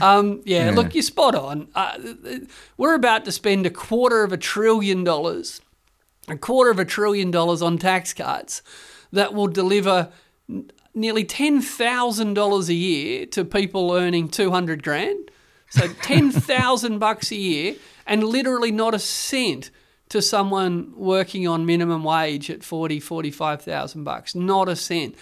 Um, 0.00 0.42
yeah, 0.44 0.70
look, 0.70 0.94
you're 0.94 1.02
spot 1.02 1.34
on. 1.34 1.68
Uh, 1.74 1.98
we're 2.76 2.94
about 2.94 3.24
to 3.26 3.32
spend 3.32 3.66
a 3.66 3.70
quarter 3.70 4.22
of 4.24 4.32
a 4.32 4.36
trillion 4.36 5.04
dollars, 5.04 5.60
a 6.28 6.36
quarter 6.36 6.70
of 6.70 6.78
a 6.78 6.84
trillion 6.84 7.30
dollars 7.30 7.62
on 7.62 7.78
tax 7.78 8.12
cuts 8.12 8.62
that 9.12 9.34
will 9.34 9.48
deliver 9.48 10.10
nearly 10.94 11.24
ten 11.24 11.60
thousand 11.60 12.34
dollars 12.34 12.68
a 12.68 12.74
year 12.74 13.26
to 13.26 13.44
people 13.44 13.92
earning 13.92 14.28
two 14.28 14.50
hundred 14.50 14.82
grand. 14.82 15.30
So 15.70 15.86
ten 16.02 16.30
thousand 16.30 16.98
bucks 16.98 17.30
a 17.30 17.36
year, 17.36 17.76
and 18.06 18.24
literally 18.24 18.70
not 18.72 18.94
a 18.94 18.98
cent 18.98 19.70
to 20.08 20.20
someone 20.20 20.92
working 20.96 21.46
on 21.46 21.64
minimum 21.64 22.02
wage 22.02 22.50
at 22.50 22.64
40, 22.64 22.98
45,000 22.98 24.02
bucks. 24.02 24.34
Not 24.34 24.68
a 24.68 24.74
cent. 24.74 25.14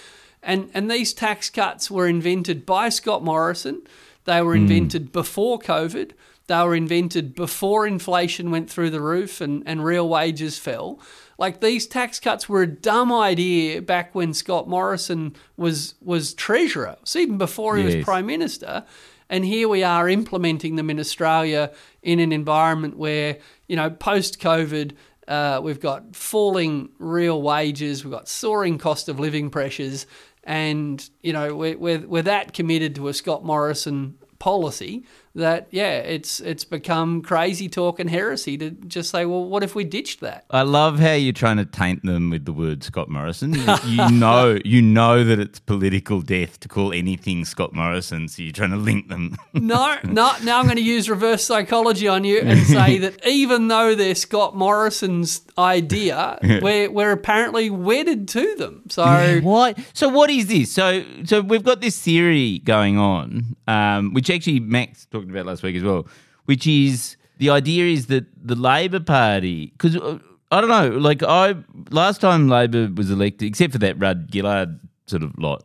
And 0.42 0.70
and 0.74 0.90
these 0.90 1.12
tax 1.12 1.50
cuts 1.50 1.90
were 1.90 2.06
invented 2.06 2.64
by 2.64 2.88
Scott 2.88 3.24
Morrison. 3.24 3.82
They 4.24 4.42
were 4.42 4.54
invented 4.54 5.10
before 5.10 5.58
COVID. 5.58 6.12
They 6.48 6.62
were 6.62 6.74
invented 6.74 7.34
before 7.34 7.86
inflation 7.86 8.50
went 8.50 8.70
through 8.70 8.90
the 8.90 9.00
roof 9.00 9.40
and, 9.40 9.62
and 9.66 9.84
real 9.84 10.08
wages 10.08 10.58
fell. 10.58 11.00
Like 11.38 11.60
these 11.60 11.86
tax 11.86 12.18
cuts 12.18 12.48
were 12.48 12.62
a 12.62 12.66
dumb 12.66 13.12
idea 13.12 13.80
back 13.82 14.14
when 14.14 14.34
Scott 14.34 14.68
Morrison 14.68 15.36
was 15.56 15.94
was 16.02 16.34
treasurer. 16.34 16.96
So 17.04 17.18
even 17.20 17.38
before 17.38 17.76
he 17.76 17.84
was 17.84 18.04
prime 18.04 18.26
minister. 18.26 18.84
And 19.30 19.44
here 19.44 19.68
we 19.68 19.82
are 19.82 20.08
implementing 20.08 20.76
them 20.76 20.88
in 20.88 20.98
Australia 20.98 21.70
in 22.02 22.18
an 22.18 22.32
environment 22.32 22.96
where, 22.96 23.38
you 23.66 23.76
know, 23.76 23.90
post 23.90 24.40
COVID, 24.40 24.92
uh, 25.28 25.60
we've 25.62 25.80
got 25.80 26.16
falling 26.16 26.88
real 26.98 27.42
wages, 27.42 28.04
we've 28.04 28.12
got 28.12 28.28
soaring 28.28 28.78
cost 28.78 29.08
of 29.08 29.20
living 29.20 29.50
pressures, 29.50 30.06
and, 30.48 31.10
you 31.22 31.34
know, 31.34 31.54
we're, 31.54 31.76
we're, 31.76 31.98
we're 31.98 32.22
that 32.22 32.54
committed 32.54 32.94
to 32.94 33.08
a 33.08 33.14
Scott 33.14 33.44
Morrison 33.44 34.16
policy 34.38 35.04
that, 35.38 35.68
yeah, 35.70 35.98
it's, 35.98 36.40
it's 36.40 36.64
become 36.64 37.22
crazy 37.22 37.68
talk 37.68 37.98
and 37.98 38.08
heresy 38.08 38.56
to 38.58 38.70
just 38.70 39.10
say, 39.10 39.24
well, 39.24 39.44
what 39.44 39.62
if 39.62 39.74
we 39.74 39.84
ditched 39.84 40.20
that? 40.20 40.44
I 40.50 40.62
love 40.62 40.98
how 40.98 41.12
you're 41.12 41.32
trying 41.32 41.56
to 41.56 41.64
taint 41.64 42.04
them 42.04 42.30
with 42.30 42.44
the 42.44 42.52
word 42.52 42.84
Scott 42.84 43.08
Morrison. 43.08 43.54
You, 43.54 43.76
you 43.84 44.10
know, 44.12 44.58
you 44.64 44.82
know 44.82 45.24
that 45.24 45.38
it's 45.38 45.58
political 45.58 46.20
death 46.20 46.60
to 46.60 46.68
call 46.68 46.92
anything 46.92 47.44
Scott 47.44 47.72
Morrison, 47.72 48.28
so 48.28 48.42
you're 48.42 48.52
trying 48.52 48.70
to 48.70 48.76
link 48.76 49.08
them. 49.08 49.36
No, 49.54 49.96
no. 50.04 50.32
Now 50.44 50.60
I'm 50.60 50.64
going 50.64 50.76
to 50.76 50.82
use 50.82 51.10
reverse 51.10 51.44
psychology 51.44 52.06
on 52.06 52.24
you 52.24 52.40
and 52.40 52.60
say 52.60 52.98
that 52.98 53.26
even 53.26 53.68
though 53.68 53.94
they're 53.94 54.14
Scott 54.14 54.56
Morrison's 54.56 55.42
idea, 55.58 56.38
we're 56.62 56.90
we're 56.90 57.12
apparently 57.12 57.68
wedded 57.68 58.28
to 58.28 58.54
them. 58.54 58.84
So 58.88 59.40
what? 59.42 59.78
So 59.92 60.08
what 60.08 60.30
is 60.30 60.46
this? 60.46 60.72
So 60.72 61.04
so 61.24 61.40
we've 61.40 61.64
got 61.64 61.80
this 61.80 62.00
theory 62.00 62.60
going 62.60 62.98
on, 62.98 63.56
um, 63.66 64.14
which 64.14 64.30
actually 64.30 64.60
Max 64.60 65.06
talked 65.06 65.27
about 65.30 65.46
last 65.46 65.62
week 65.62 65.76
as 65.76 65.82
well, 65.82 66.06
which 66.46 66.66
is 66.66 67.16
the 67.38 67.50
idea 67.50 67.86
is 67.86 68.06
that 68.06 68.26
the 68.36 68.54
Labor 68.54 69.00
Party, 69.00 69.72
because 69.76 69.96
uh, 69.96 70.18
I 70.50 70.60
don't 70.60 70.70
know, 70.70 70.98
like 70.98 71.22
I 71.22 71.56
last 71.90 72.20
time 72.20 72.48
Labor 72.48 72.90
was 72.94 73.10
elected, 73.10 73.48
except 73.48 73.72
for 73.72 73.78
that 73.78 73.98
Rudd 73.98 74.28
Gillard 74.32 74.80
sort 75.06 75.22
of 75.22 75.38
lot, 75.38 75.64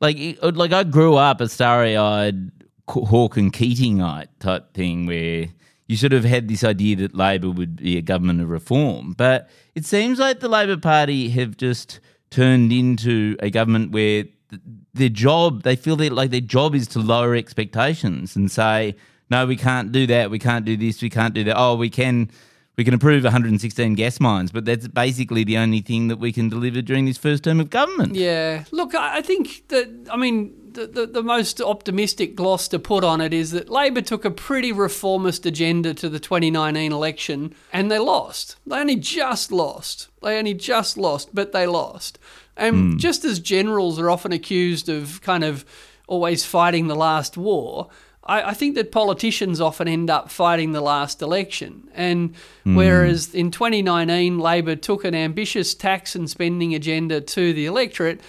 like 0.00 0.16
uh, 0.42 0.52
like 0.54 0.72
I 0.72 0.84
grew 0.84 1.16
up 1.16 1.40
a 1.40 1.48
starry-eyed 1.48 2.50
Hawke 2.88 3.36
and 3.36 3.52
Keatingite 3.52 4.28
type 4.40 4.74
thing 4.74 5.06
where 5.06 5.46
you 5.86 5.96
sort 5.96 6.12
of 6.12 6.24
had 6.24 6.48
this 6.48 6.62
idea 6.62 6.96
that 6.96 7.16
Labor 7.16 7.50
would 7.50 7.76
be 7.76 7.96
a 7.96 8.02
government 8.02 8.40
of 8.40 8.48
reform, 8.48 9.14
but 9.16 9.48
it 9.74 9.84
seems 9.84 10.18
like 10.18 10.40
the 10.40 10.48
Labor 10.48 10.76
Party 10.76 11.30
have 11.30 11.56
just 11.56 11.98
turned 12.30 12.72
into 12.72 13.36
a 13.40 13.50
government 13.50 13.90
where 13.90 14.24
their 14.94 15.08
job 15.08 15.62
they 15.62 15.76
feel 15.76 15.96
that 15.96 16.12
like 16.12 16.30
their 16.30 16.40
job 16.40 16.74
is 16.74 16.86
to 16.88 16.98
lower 16.98 17.34
expectations 17.34 18.36
and 18.36 18.50
say 18.50 18.94
no 19.30 19.46
we 19.46 19.56
can't 19.56 19.92
do 19.92 20.06
that 20.06 20.30
we 20.30 20.38
can't 20.38 20.64
do 20.64 20.76
this 20.76 21.02
we 21.02 21.10
can't 21.10 21.34
do 21.34 21.44
that 21.44 21.56
oh 21.56 21.74
we 21.74 21.90
can 21.90 22.30
we 22.76 22.84
can 22.84 22.94
approve 22.94 23.24
116 23.24 23.94
gas 23.94 24.20
mines 24.20 24.50
but 24.50 24.64
that's 24.64 24.88
basically 24.88 25.44
the 25.44 25.58
only 25.58 25.80
thing 25.80 26.08
that 26.08 26.16
we 26.16 26.32
can 26.32 26.48
deliver 26.48 26.80
during 26.82 27.04
this 27.04 27.18
first 27.18 27.44
term 27.44 27.60
of 27.60 27.70
government 27.70 28.14
yeah, 28.14 28.64
look, 28.70 28.94
I 28.94 29.22
think 29.22 29.68
that 29.68 30.08
I 30.10 30.16
mean 30.16 30.60
the, 30.74 30.86
the, 30.86 31.06
the 31.06 31.22
most 31.22 31.60
optimistic 31.60 32.36
gloss 32.36 32.68
to 32.68 32.78
put 32.78 33.04
on 33.04 33.20
it 33.20 33.32
is 33.32 33.50
that 33.52 33.68
Labor 33.68 34.00
took 34.00 34.24
a 34.24 34.30
pretty 34.30 34.72
reformist 34.72 35.46
agenda 35.46 35.94
to 35.94 36.08
the 36.08 36.20
2019 36.20 36.92
election 36.92 37.54
and 37.72 37.90
they 37.90 37.98
lost. 37.98 38.56
They 38.66 38.78
only 38.78 38.96
just 38.96 39.52
lost. 39.52 40.08
They 40.22 40.38
only 40.38 40.54
just 40.54 40.96
lost, 40.96 41.34
but 41.34 41.52
they 41.52 41.66
lost. 41.66 42.18
And 42.56 42.92
hmm. 42.92 42.98
just 42.98 43.24
as 43.24 43.38
generals 43.40 43.98
are 43.98 44.10
often 44.10 44.32
accused 44.32 44.88
of 44.88 45.20
kind 45.22 45.44
of 45.44 45.64
always 46.06 46.44
fighting 46.44 46.88
the 46.88 46.96
last 46.96 47.36
war, 47.36 47.88
I, 48.24 48.50
I 48.50 48.54
think 48.54 48.74
that 48.74 48.92
politicians 48.92 49.60
often 49.60 49.88
end 49.88 50.10
up 50.10 50.30
fighting 50.30 50.72
the 50.72 50.80
last 50.80 51.22
election. 51.22 51.88
And 51.94 52.34
hmm. 52.64 52.76
whereas 52.76 53.34
in 53.34 53.50
2019, 53.50 54.38
Labor 54.38 54.76
took 54.76 55.04
an 55.04 55.14
ambitious 55.14 55.74
tax 55.74 56.14
and 56.14 56.28
spending 56.28 56.74
agenda 56.74 57.20
to 57.20 57.52
the 57.52 57.66
electorate, 57.66 58.20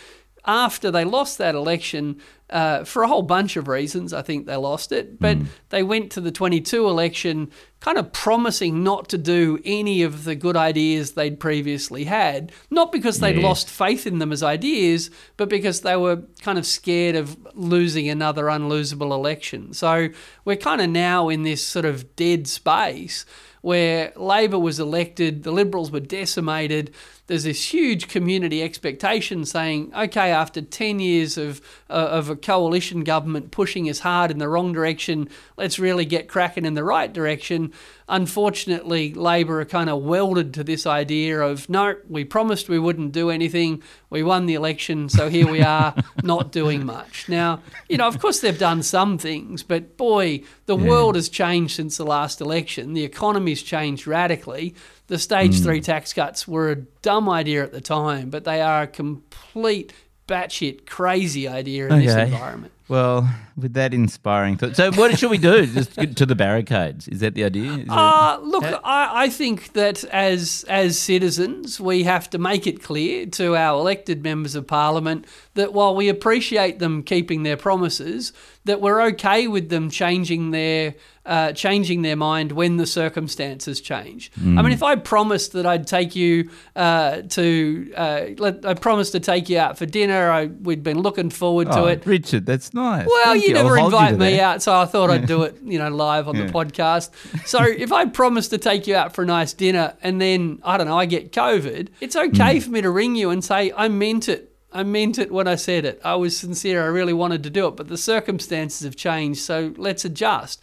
after 0.45 0.89
they 0.91 1.03
lost 1.05 1.37
that 1.37 1.55
election, 1.55 2.17
uh, 2.49 2.83
for 2.83 3.03
a 3.03 3.07
whole 3.07 3.21
bunch 3.21 3.55
of 3.55 3.67
reasons, 3.67 4.11
I 4.11 4.21
think 4.21 4.45
they 4.45 4.55
lost 4.57 4.91
it. 4.91 5.19
But 5.19 5.37
they 5.69 5.83
went 5.83 6.11
to 6.13 6.21
the 6.21 6.31
22 6.31 6.87
election 6.87 7.49
kind 7.79 7.97
of 7.97 8.11
promising 8.11 8.83
not 8.83 9.07
to 9.09 9.17
do 9.17 9.59
any 9.63 10.03
of 10.03 10.25
the 10.25 10.35
good 10.35 10.57
ideas 10.57 11.11
they'd 11.13 11.39
previously 11.39 12.03
had, 12.03 12.51
not 12.69 12.91
because 12.91 13.19
they'd 13.19 13.37
Yeah. 13.37 13.47
lost 13.47 13.69
faith 13.69 14.05
in 14.05 14.19
them 14.19 14.31
as 14.31 14.43
ideas, 14.43 15.09
but 15.37 15.47
because 15.49 15.81
they 15.81 15.95
were 15.95 16.23
kind 16.41 16.57
of 16.59 16.65
scared 16.65 17.15
of 17.15 17.37
losing 17.55 18.09
another 18.09 18.45
unlosable 18.45 19.11
election. 19.13 19.73
So 19.73 20.09
we're 20.43 20.57
kind 20.57 20.81
of 20.81 20.89
now 20.89 21.29
in 21.29 21.43
this 21.43 21.63
sort 21.65 21.85
of 21.85 22.15
dead 22.15 22.47
space 22.47 23.25
where 23.61 24.11
Labor 24.15 24.59
was 24.59 24.79
elected, 24.79 25.43
the 25.43 25.51
Liberals 25.51 25.91
were 25.91 25.99
decimated. 25.99 26.93
There's 27.27 27.43
this 27.43 27.71
huge 27.73 28.07
community 28.07 28.61
expectation 28.61 29.45
saying, 29.45 29.93
okay, 29.95 30.31
after 30.31 30.61
10 30.61 30.99
years 30.99 31.37
of, 31.37 31.61
uh, 31.89 31.93
of 31.93 32.29
a 32.29 32.35
coalition 32.35 33.03
government 33.03 33.51
pushing 33.51 33.89
us 33.89 33.99
hard 33.99 34.31
in 34.31 34.39
the 34.39 34.49
wrong 34.49 34.73
direction, 34.73 35.29
let's 35.55 35.79
really 35.79 36.03
get 36.03 36.27
cracking 36.27 36.65
in 36.65 36.73
the 36.73 36.83
right 36.83 37.13
direction. 37.13 37.71
Unfortunately, 38.09 39.13
Labor 39.13 39.61
are 39.61 39.65
kind 39.65 39.89
of 39.89 40.01
welded 40.01 40.53
to 40.55 40.63
this 40.65 40.85
idea 40.85 41.39
of, 41.39 41.69
no, 41.69 41.95
we 42.09 42.25
promised 42.25 42.67
we 42.67 42.79
wouldn't 42.79 43.13
do 43.13 43.29
anything. 43.29 43.81
We 44.09 44.23
won 44.23 44.47
the 44.47 44.55
election, 44.55 45.07
so 45.07 45.29
here 45.29 45.49
we 45.49 45.61
are, 45.61 45.95
not 46.23 46.51
doing 46.51 46.85
much. 46.85 47.29
Now, 47.29 47.61
you 47.87 47.95
know, 47.95 48.07
of 48.09 48.19
course 48.19 48.41
they've 48.41 48.57
done 48.57 48.83
some 48.83 49.17
things, 49.17 49.63
but 49.63 49.95
boy, 49.95 50.43
the 50.65 50.75
world 50.75 51.15
has 51.15 51.29
changed 51.29 51.75
since 51.75 51.95
the 51.95 52.05
last 52.05 52.41
election. 52.41 52.93
The 52.93 53.05
economy's 53.51 53.63
changed 53.63 54.07
radically. 54.07 54.75
The 55.07 55.17
stage 55.19 55.57
Hmm. 55.57 55.63
three 55.63 55.81
tax 55.81 56.13
cuts 56.13 56.47
were 56.47 56.71
a 56.71 56.75
dumb 57.01 57.29
idea 57.29 57.63
at 57.63 57.71
the 57.71 57.81
time, 57.81 58.29
but 58.29 58.43
they 58.43 58.61
are 58.61 58.83
a 58.83 58.87
complete 58.87 59.93
batshit 60.27 60.85
crazy 60.85 61.47
idea 61.47 61.87
in 61.89 61.99
this 61.99 62.15
environment. 62.15 62.71
Well, 62.87 63.29
with 63.57 63.73
that 63.73 63.93
inspiring 63.93 64.57
thought. 64.57 64.75
So, 64.75 64.91
what 64.91 65.17
should 65.17 65.31
we 65.31 65.37
do? 65.37 65.65
Just 65.79 65.95
get 65.95 66.15
to 66.17 66.25
the 66.25 66.35
barricades? 66.35 67.07
Is 67.07 67.19
that 67.21 67.35
the 67.35 67.43
idea? 67.45 67.71
Is 67.71 67.79
it- 67.79 67.89
Uh, 67.89 68.37
look, 68.43 68.63
I, 68.83 69.23
I 69.25 69.29
think 69.29 69.73
that 69.73 70.03
as 70.05 70.65
as 70.67 70.97
citizens, 70.99 71.79
we 71.79 72.03
have 72.03 72.29
to 72.31 72.37
make 72.37 72.67
it 72.67 72.81
clear 72.83 73.25
to 73.27 73.55
our 73.55 73.79
elected 73.79 74.23
members 74.23 74.55
of 74.55 74.67
parliament 74.67 75.25
that 75.55 75.73
while 75.73 75.95
we 75.95 76.07
appreciate 76.09 76.79
them 76.79 77.03
keeping 77.03 77.43
their 77.43 77.57
promises, 77.57 78.31
that 78.65 78.79
we're 78.81 79.01
okay 79.01 79.47
with 79.47 79.69
them 79.69 79.89
changing 79.89 80.51
their 80.51 80.95
uh, 81.23 81.51
changing 81.51 82.01
their 82.01 82.15
mind 82.15 82.51
when 82.51 82.77
the 82.77 82.85
circumstances 82.87 83.79
change. 83.79 84.31
I 84.37 84.63
mean, 84.63 84.71
if 84.71 84.81
I 84.81 84.95
promised 84.95 85.51
that 85.53 85.67
I'd 85.67 85.85
take 85.85 86.15
you 86.15 86.49
uh, 86.75 87.21
to, 87.29 87.93
uh, 87.95 88.21
let, 88.39 88.65
I 88.65 88.73
promised 88.73 89.11
to 89.11 89.19
take 89.19 89.47
you 89.47 89.59
out 89.59 89.77
for 89.77 89.85
dinner, 89.85 90.31
I, 90.31 90.47
we'd 90.47 90.81
been 90.81 90.99
looking 90.99 91.29
forward 91.29 91.67
to 91.73 91.79
Oh, 91.81 91.85
it. 91.85 92.07
Richard, 92.07 92.47
that's 92.47 92.73
nice. 92.73 93.05
Well, 93.05 93.25
Thank 93.25 93.43
you 93.47 93.55
I'll 93.55 93.63
never 93.65 93.77
you 93.77 93.85
invite 93.85 94.17
me 94.17 94.31
that. 94.31 94.39
out, 94.39 94.61
so 94.63 94.73
I 94.75 94.85
thought 94.85 95.11
I'd 95.11 95.27
do 95.27 95.43
it, 95.47 95.57
you 95.63 95.77
know, 95.77 95.89
live 95.89 96.27
on 96.27 96.37
the 96.37 96.45
podcast. 96.45 97.11
So 97.45 97.61
if 97.67 97.91
I 97.91 98.05
promise 98.05 98.47
to 98.47 98.57
take 98.57 98.87
you 98.87 98.95
out 98.95 99.13
for 99.13 99.21
a 99.21 99.27
nice 99.27 99.53
dinner 99.53 99.93
and 100.01 100.19
then 100.19 100.59
I 100.63 100.77
don't 100.77 100.87
know, 100.87 100.97
I 100.97 101.05
get 101.05 101.31
COVID, 101.31 101.89
it's 101.99 102.15
okay 102.15 102.55
Hmm. 102.55 102.59
for 102.61 102.69
me 102.71 102.81
to 102.81 102.89
ring 102.89 103.15
you 103.15 103.29
and 103.29 103.43
say 103.43 103.71
I 103.77 103.89
meant 103.89 104.27
it. 104.27 104.50
I 104.71 104.83
meant 104.83 105.19
it 105.19 105.31
when 105.31 105.47
I 105.47 105.55
said 105.55 105.85
it. 105.85 105.99
I 106.03 106.15
was 106.15 106.37
sincere. 106.37 106.83
I 106.83 106.87
really 106.87 107.13
wanted 107.13 107.43
to 107.43 107.49
do 107.49 107.67
it, 107.67 107.75
but 107.75 107.87
the 107.87 107.97
circumstances 107.97 108.85
have 108.85 108.95
changed, 108.95 109.41
so 109.41 109.73
let's 109.77 110.05
adjust. 110.05 110.61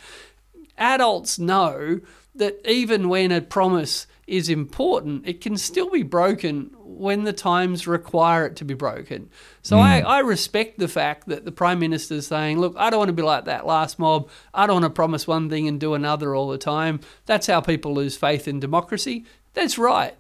Adults 0.78 1.38
know 1.38 2.00
that 2.34 2.60
even 2.66 3.08
when 3.08 3.32
a 3.32 3.40
promise 3.40 4.06
is 4.26 4.48
important, 4.48 5.26
it 5.26 5.40
can 5.40 5.56
still 5.56 5.90
be 5.90 6.02
broken 6.02 6.70
when 6.78 7.24
the 7.24 7.32
times 7.32 7.86
require 7.86 8.46
it 8.46 8.56
to 8.56 8.64
be 8.64 8.74
broken. 8.74 9.30
So 9.62 9.78
I, 9.78 10.00
mm. 10.00 10.04
I 10.04 10.18
respect 10.20 10.78
the 10.78 10.88
fact 10.88 11.28
that 11.28 11.44
the 11.44 11.52
Prime 11.52 11.78
Minister 11.78 12.14
is 12.14 12.26
saying, 12.26 12.58
look, 12.58 12.74
I 12.76 12.90
don't 12.90 12.98
want 12.98 13.08
to 13.08 13.14
be 13.14 13.22
like 13.22 13.46
that 13.46 13.66
last 13.66 13.98
mob. 13.98 14.28
I 14.52 14.66
don't 14.66 14.82
want 14.82 14.84
to 14.84 14.90
promise 14.90 15.26
one 15.26 15.48
thing 15.48 15.68
and 15.68 15.80
do 15.80 15.94
another 15.94 16.34
all 16.34 16.48
the 16.48 16.58
time. 16.58 17.00
That's 17.26 17.46
how 17.46 17.60
people 17.60 17.94
lose 17.94 18.16
faith 18.16 18.46
in 18.46 18.60
democracy. 18.60 19.24
That's 19.54 19.78
right. 19.78 20.14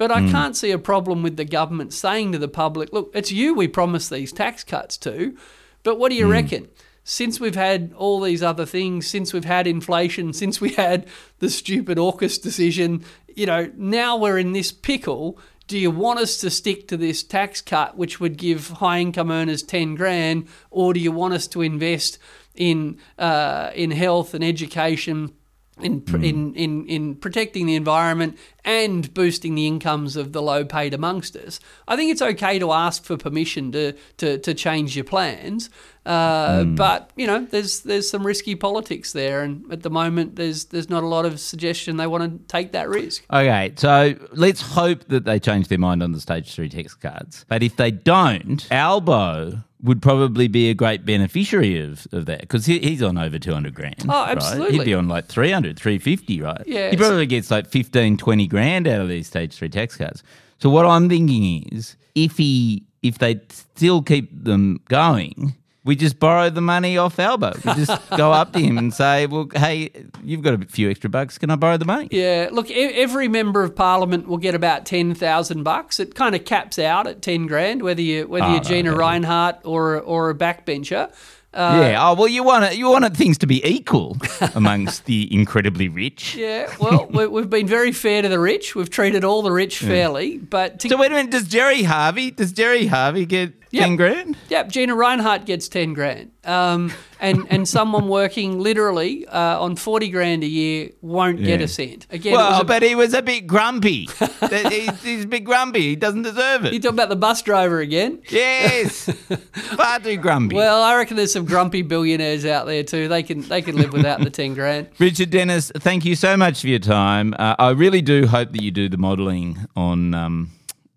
But 0.00 0.10
I 0.10 0.30
can't 0.30 0.56
see 0.56 0.70
a 0.70 0.78
problem 0.78 1.22
with 1.22 1.36
the 1.36 1.44
government 1.44 1.92
saying 1.92 2.32
to 2.32 2.38
the 2.38 2.48
public, 2.48 2.90
look, 2.90 3.10
it's 3.12 3.30
you 3.30 3.54
we 3.54 3.68
promised 3.68 4.08
these 4.08 4.32
tax 4.32 4.64
cuts 4.64 4.96
to, 4.96 5.36
but 5.82 5.98
what 5.98 6.08
do 6.08 6.14
you 6.14 6.26
reckon? 6.26 6.68
Since 7.04 7.38
we've 7.38 7.54
had 7.54 7.92
all 7.94 8.18
these 8.18 8.42
other 8.42 8.64
things, 8.64 9.06
since 9.06 9.34
we've 9.34 9.44
had 9.44 9.66
inflation, 9.66 10.32
since 10.42 10.58
we 10.58 10.70
had 10.70 11.06
the 11.40 11.50
stupid 11.50 11.98
AUKUS 11.98 12.40
decision, 12.42 13.04
you 13.28 13.44
know, 13.44 13.70
now 13.76 14.16
we're 14.16 14.38
in 14.38 14.52
this 14.52 14.72
pickle. 14.72 15.38
Do 15.66 15.76
you 15.76 15.90
want 15.90 16.18
us 16.18 16.38
to 16.38 16.48
stick 16.48 16.88
to 16.88 16.96
this 16.96 17.22
tax 17.22 17.60
cut, 17.60 17.98
which 17.98 18.18
would 18.20 18.38
give 18.38 18.68
high 18.68 19.00
income 19.00 19.30
earners 19.30 19.62
10 19.62 19.96
grand, 19.96 20.48
or 20.70 20.94
do 20.94 21.00
you 21.00 21.12
want 21.12 21.34
us 21.34 21.46
to 21.48 21.60
invest 21.60 22.18
in, 22.54 22.96
uh, 23.18 23.70
in 23.74 23.90
health 23.90 24.32
and 24.32 24.42
education? 24.42 25.34
In, 25.82 26.00
pr 26.02 26.16
in, 26.16 26.54
in, 26.54 26.86
in 26.86 27.14
protecting 27.16 27.66
the 27.66 27.74
environment 27.74 28.38
and 28.64 29.12
boosting 29.14 29.54
the 29.54 29.66
incomes 29.66 30.16
of 30.16 30.32
the 30.32 30.42
low 30.42 30.64
paid 30.64 30.94
amongst 30.94 31.36
us. 31.36 31.60
I 31.88 31.96
think 31.96 32.10
it's 32.10 32.22
okay 32.22 32.58
to 32.58 32.72
ask 32.72 33.04
for 33.04 33.16
permission 33.16 33.72
to, 33.72 33.92
to, 34.18 34.38
to 34.38 34.54
change 34.54 34.96
your 34.96 35.04
plans, 35.04 35.70
uh, 36.06 36.64
but 36.64 37.10
you 37.16 37.26
know 37.26 37.44
there's 37.44 37.80
there's 37.80 38.08
some 38.08 38.26
risky 38.26 38.54
politics 38.54 39.12
there, 39.12 39.42
and 39.42 39.70
at 39.72 39.82
the 39.82 39.90
moment 39.90 40.36
there's 40.36 40.66
there's 40.66 40.88
not 40.88 41.02
a 41.02 41.06
lot 41.06 41.26
of 41.26 41.38
suggestion 41.38 41.96
they 41.96 42.06
want 42.06 42.24
to 42.24 42.46
take 42.52 42.72
that 42.72 42.88
risk. 42.88 43.24
Okay, 43.30 43.72
so 43.76 44.14
let's 44.32 44.62
hope 44.62 45.04
that 45.08 45.24
they 45.24 45.38
change 45.38 45.68
their 45.68 45.78
mind 45.78 46.02
on 46.02 46.12
the 46.12 46.20
stage 46.20 46.54
three 46.54 46.68
tax 46.68 46.94
cuts. 46.94 47.44
But 47.48 47.62
if 47.62 47.76
they 47.76 47.90
don't, 47.90 48.66
Albo 48.70 49.62
would 49.82 50.02
probably 50.02 50.48
be 50.48 50.70
a 50.70 50.74
great 50.74 51.04
beneficiary 51.04 51.80
of, 51.80 52.06
of 52.12 52.26
that 52.26 52.40
because 52.40 52.66
he, 52.66 52.78
he's 52.78 53.02
on 53.02 53.16
over 53.18 53.38
200 53.38 53.74
grand. 53.74 54.04
Oh, 54.04 54.08
right? 54.08 54.36
absolutely. 54.36 54.78
He'd 54.78 54.84
be 54.84 54.94
on 54.94 55.08
like 55.08 55.26
300, 55.26 55.78
350, 55.78 56.42
right? 56.42 56.62
Yeah, 56.66 56.90
He 56.90 56.96
probably 56.96 57.26
gets 57.26 57.50
like 57.50 57.66
15, 57.66 58.16
20 58.16 58.46
grand 58.46 58.86
out 58.86 59.00
of 59.00 59.08
these 59.08 59.26
stage 59.26 59.54
three 59.54 59.68
tax 59.68 59.96
cuts. 59.96 60.22
So 60.58 60.68
what 60.70 60.86
I'm 60.86 61.08
thinking 61.08 61.68
is 61.72 61.96
if 62.14 62.36
he 62.36 62.84
if 63.02 63.18
they 63.18 63.40
still 63.48 64.02
keep 64.02 64.44
them 64.44 64.80
going, 64.88 65.56
we 65.84 65.96
just 65.96 66.18
borrow 66.18 66.50
the 66.50 66.60
money 66.60 66.98
off 66.98 67.18
Albo. 67.18 67.52
We 67.64 67.74
just 67.74 68.10
go 68.16 68.32
up 68.32 68.52
to 68.52 68.58
him 68.60 68.76
and 68.78 68.92
say, 68.92 69.26
"Well, 69.26 69.48
hey, 69.54 69.90
you've 70.22 70.42
got 70.42 70.62
a 70.62 70.66
few 70.66 70.90
extra 70.90 71.08
bucks. 71.08 71.38
Can 71.38 71.50
I 71.50 71.56
borrow 71.56 71.76
the 71.78 71.84
money?" 71.86 72.08
Yeah, 72.10 72.48
look, 72.52 72.70
e- 72.70 72.74
every 72.74 73.28
member 73.28 73.62
of 73.62 73.74
parliament 73.74 74.28
will 74.28 74.38
get 74.38 74.54
about 74.54 74.84
ten 74.86 75.14
thousand 75.14 75.62
bucks. 75.62 75.98
It 76.00 76.14
kind 76.14 76.34
of 76.34 76.44
caps 76.44 76.78
out 76.78 77.06
at 77.06 77.22
ten 77.22 77.46
grand, 77.46 77.82
whether 77.82 78.02
you 78.02 78.26
whether 78.28 78.44
Oh, 78.46 78.52
you're 78.52 78.60
Gina 78.60 78.90
okay. 78.92 78.98
Rinehart 79.00 79.58
or 79.64 80.00
or 80.00 80.30
a 80.30 80.34
backbencher. 80.34 81.12
Uh, 81.52 81.80
yeah. 81.82 81.98
Oh 82.08 82.14
well, 82.14 82.28
you 82.28 82.44
want 82.44 82.64
it. 82.66 82.76
You 82.78 82.88
want 82.90 83.16
things 83.16 83.36
to 83.38 83.46
be 83.48 83.64
equal 83.66 84.16
amongst 84.54 85.06
the 85.06 85.32
incredibly 85.34 85.88
rich. 85.88 86.36
Yeah, 86.36 86.72
well, 86.78 87.08
we- 87.10 87.26
we've 87.26 87.50
been 87.50 87.66
very 87.66 87.90
fair 87.90 88.22
to 88.22 88.28
the 88.28 88.38
rich. 88.38 88.76
We've 88.76 88.88
treated 88.90 89.24
all 89.24 89.42
the 89.42 89.50
rich 89.50 89.78
fairly, 89.80 90.38
but 90.38 90.78
to, 90.80 90.88
So 90.88 90.96
wait 90.96 91.10
a 91.10 91.14
minute. 91.16 91.32
Does 91.32 91.48
Gerry 91.48 91.82
Harvey? 91.82 92.30
Does 92.30 92.52
Gerry 92.52 92.86
Harvey 92.86 93.26
get 93.26 93.52
Yeah. 93.72 93.82
ten 93.84 93.96
grand? 93.96 94.36
Yep, 94.48 94.68
Gina 94.70 94.94
Rinehart 94.94 95.44
gets 95.46 95.68
ten 95.68 95.92
grand, 95.94 96.32
um, 96.44 96.92
and 97.20 97.46
and 97.50 97.68
someone 97.68 98.08
working 98.08 98.58
literally 98.58 99.26
uh, 99.28 99.60
on 99.62 99.76
forty 99.76 100.08
grand 100.10 100.42
a 100.42 100.46
year 100.46 100.90
won't 101.02 101.38
get 101.42 101.60
a 101.60 101.68
cent. 101.68 102.06
Again, 102.10 102.32
Well, 102.34 102.62
a- 102.62 102.64
but 102.64 102.82
he 102.82 102.94
was 102.96 103.14
a 103.14 103.22
bit 103.22 103.46
grumpy. 103.46 104.08
He's, 104.50 105.02
he's 105.02 105.24
a 105.24 105.28
bit 105.28 105.44
grumpy. 105.44 105.80
He 105.82 105.96
doesn't 105.96 106.22
deserve 106.22 106.64
it. 106.64 106.72
you 106.72 106.80
talking 106.80 106.96
about 106.96 107.08
the 107.10 107.16
bus 107.16 107.42
driver 107.42 107.78
again? 107.80 108.20
Yes, 108.28 109.04
far 109.52 110.00
too 110.00 110.16
grumpy. 110.16 110.56
Well, 110.56 110.82
I 110.82 110.96
reckon 110.96 111.16
there's 111.16 111.32
some 111.32 111.44
grumpy 111.44 111.82
billionaires 111.82 112.44
out 112.44 112.66
there 112.66 112.82
too. 112.82 113.06
They 113.08 113.22
can 113.22 113.42
they 113.42 113.62
can 113.62 113.76
live 113.76 113.92
without 113.92 114.20
the 114.20 114.30
ten 114.30 114.54
grand. 114.54 114.88
Richard 114.98 115.30
Denniss, 115.30 115.70
thank 115.80 116.04
you 116.04 116.16
so 116.16 116.36
much 116.36 116.60
for 116.62 116.66
your 116.68 116.78
time. 116.80 117.34
Uh, 117.38 117.54
I 117.58 117.70
really 117.70 118.02
do 118.02 118.26
hope 118.26 118.50
that 118.52 118.62
you 118.62 118.70
do 118.72 118.88
the 118.88 118.96
modelling 118.98 119.58
on 119.76 120.14
um, 120.14 120.50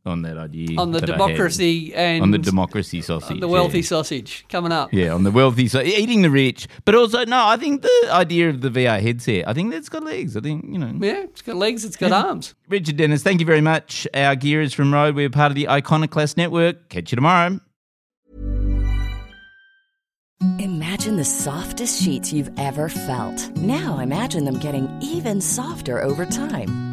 on 0.06 0.22
that 0.24 0.38
idea 0.38 0.78
On 0.78 0.92
the 0.92 1.00
that 1.00 1.10
I 1.10 1.14
had. 1.14 1.20
democracy 1.20 1.94
and 1.96 2.22
on 2.24 2.32
the 2.32 2.38
democracy 2.38 3.02
sausage, 3.02 3.40
the 3.40 3.48
wealthy 3.48 3.80
yeah. 3.80 3.86
sausage 3.86 4.46
coming 4.50 4.72
up. 4.72 4.94
Yeah, 4.94 5.14
on 5.14 5.24
the 5.24 5.32
wealthy 5.32 5.68
side, 5.68 5.88
eating 5.88 6.22
the 6.22 6.30
rich, 6.30 6.68
but 6.86 6.96
also 6.96 7.24
no. 7.26 7.46
I 7.48 7.58
think 7.58 7.82
the 7.82 8.08
idea 8.12 8.50
of 8.50 8.62
the 8.62 8.70
VR 8.70 9.02
headset, 9.02 9.48
I 9.48 9.54
think 9.54 9.72
that's 9.72 9.90
got 9.90 10.04
legs. 10.04 10.36
I 10.36 10.42
think 10.42 10.66
you 10.66 10.78
know. 10.78 10.94
Yeah, 11.00 11.24
it's 11.24 11.42
got 11.42 11.56
legs, 11.56 11.86
it's 11.86 11.96
got 11.96 12.12
arms. 12.12 12.54
Richard 12.68 12.98
Denniss, 12.98 13.22
thank 13.22 13.40
you 13.40 13.46
very 13.46 13.62
much. 13.62 14.08
Our 14.14 14.36
gear 14.36 14.62
is 14.62 14.74
from 14.74 14.94
Rode. 14.94 15.16
We're 15.16 15.30
part 15.30 15.52
of 15.52 15.56
the 15.56 15.70
Iconoclast 15.70 16.38
Network. 16.38 16.90
Catch 16.90 17.12
you 17.12 17.16
tomorrow. 17.16 17.60
Imagine 20.60 21.16
the 21.16 21.24
softest 21.24 22.02
sheets 22.04 22.34
you've 22.34 22.52
ever 22.60 22.90
felt. 22.90 23.50
Now 23.56 24.00
imagine 24.00 24.44
them 24.44 24.60
getting 24.60 24.90
even 25.02 25.40
softer 25.40 26.02
over 26.02 26.26
time. 26.26 26.93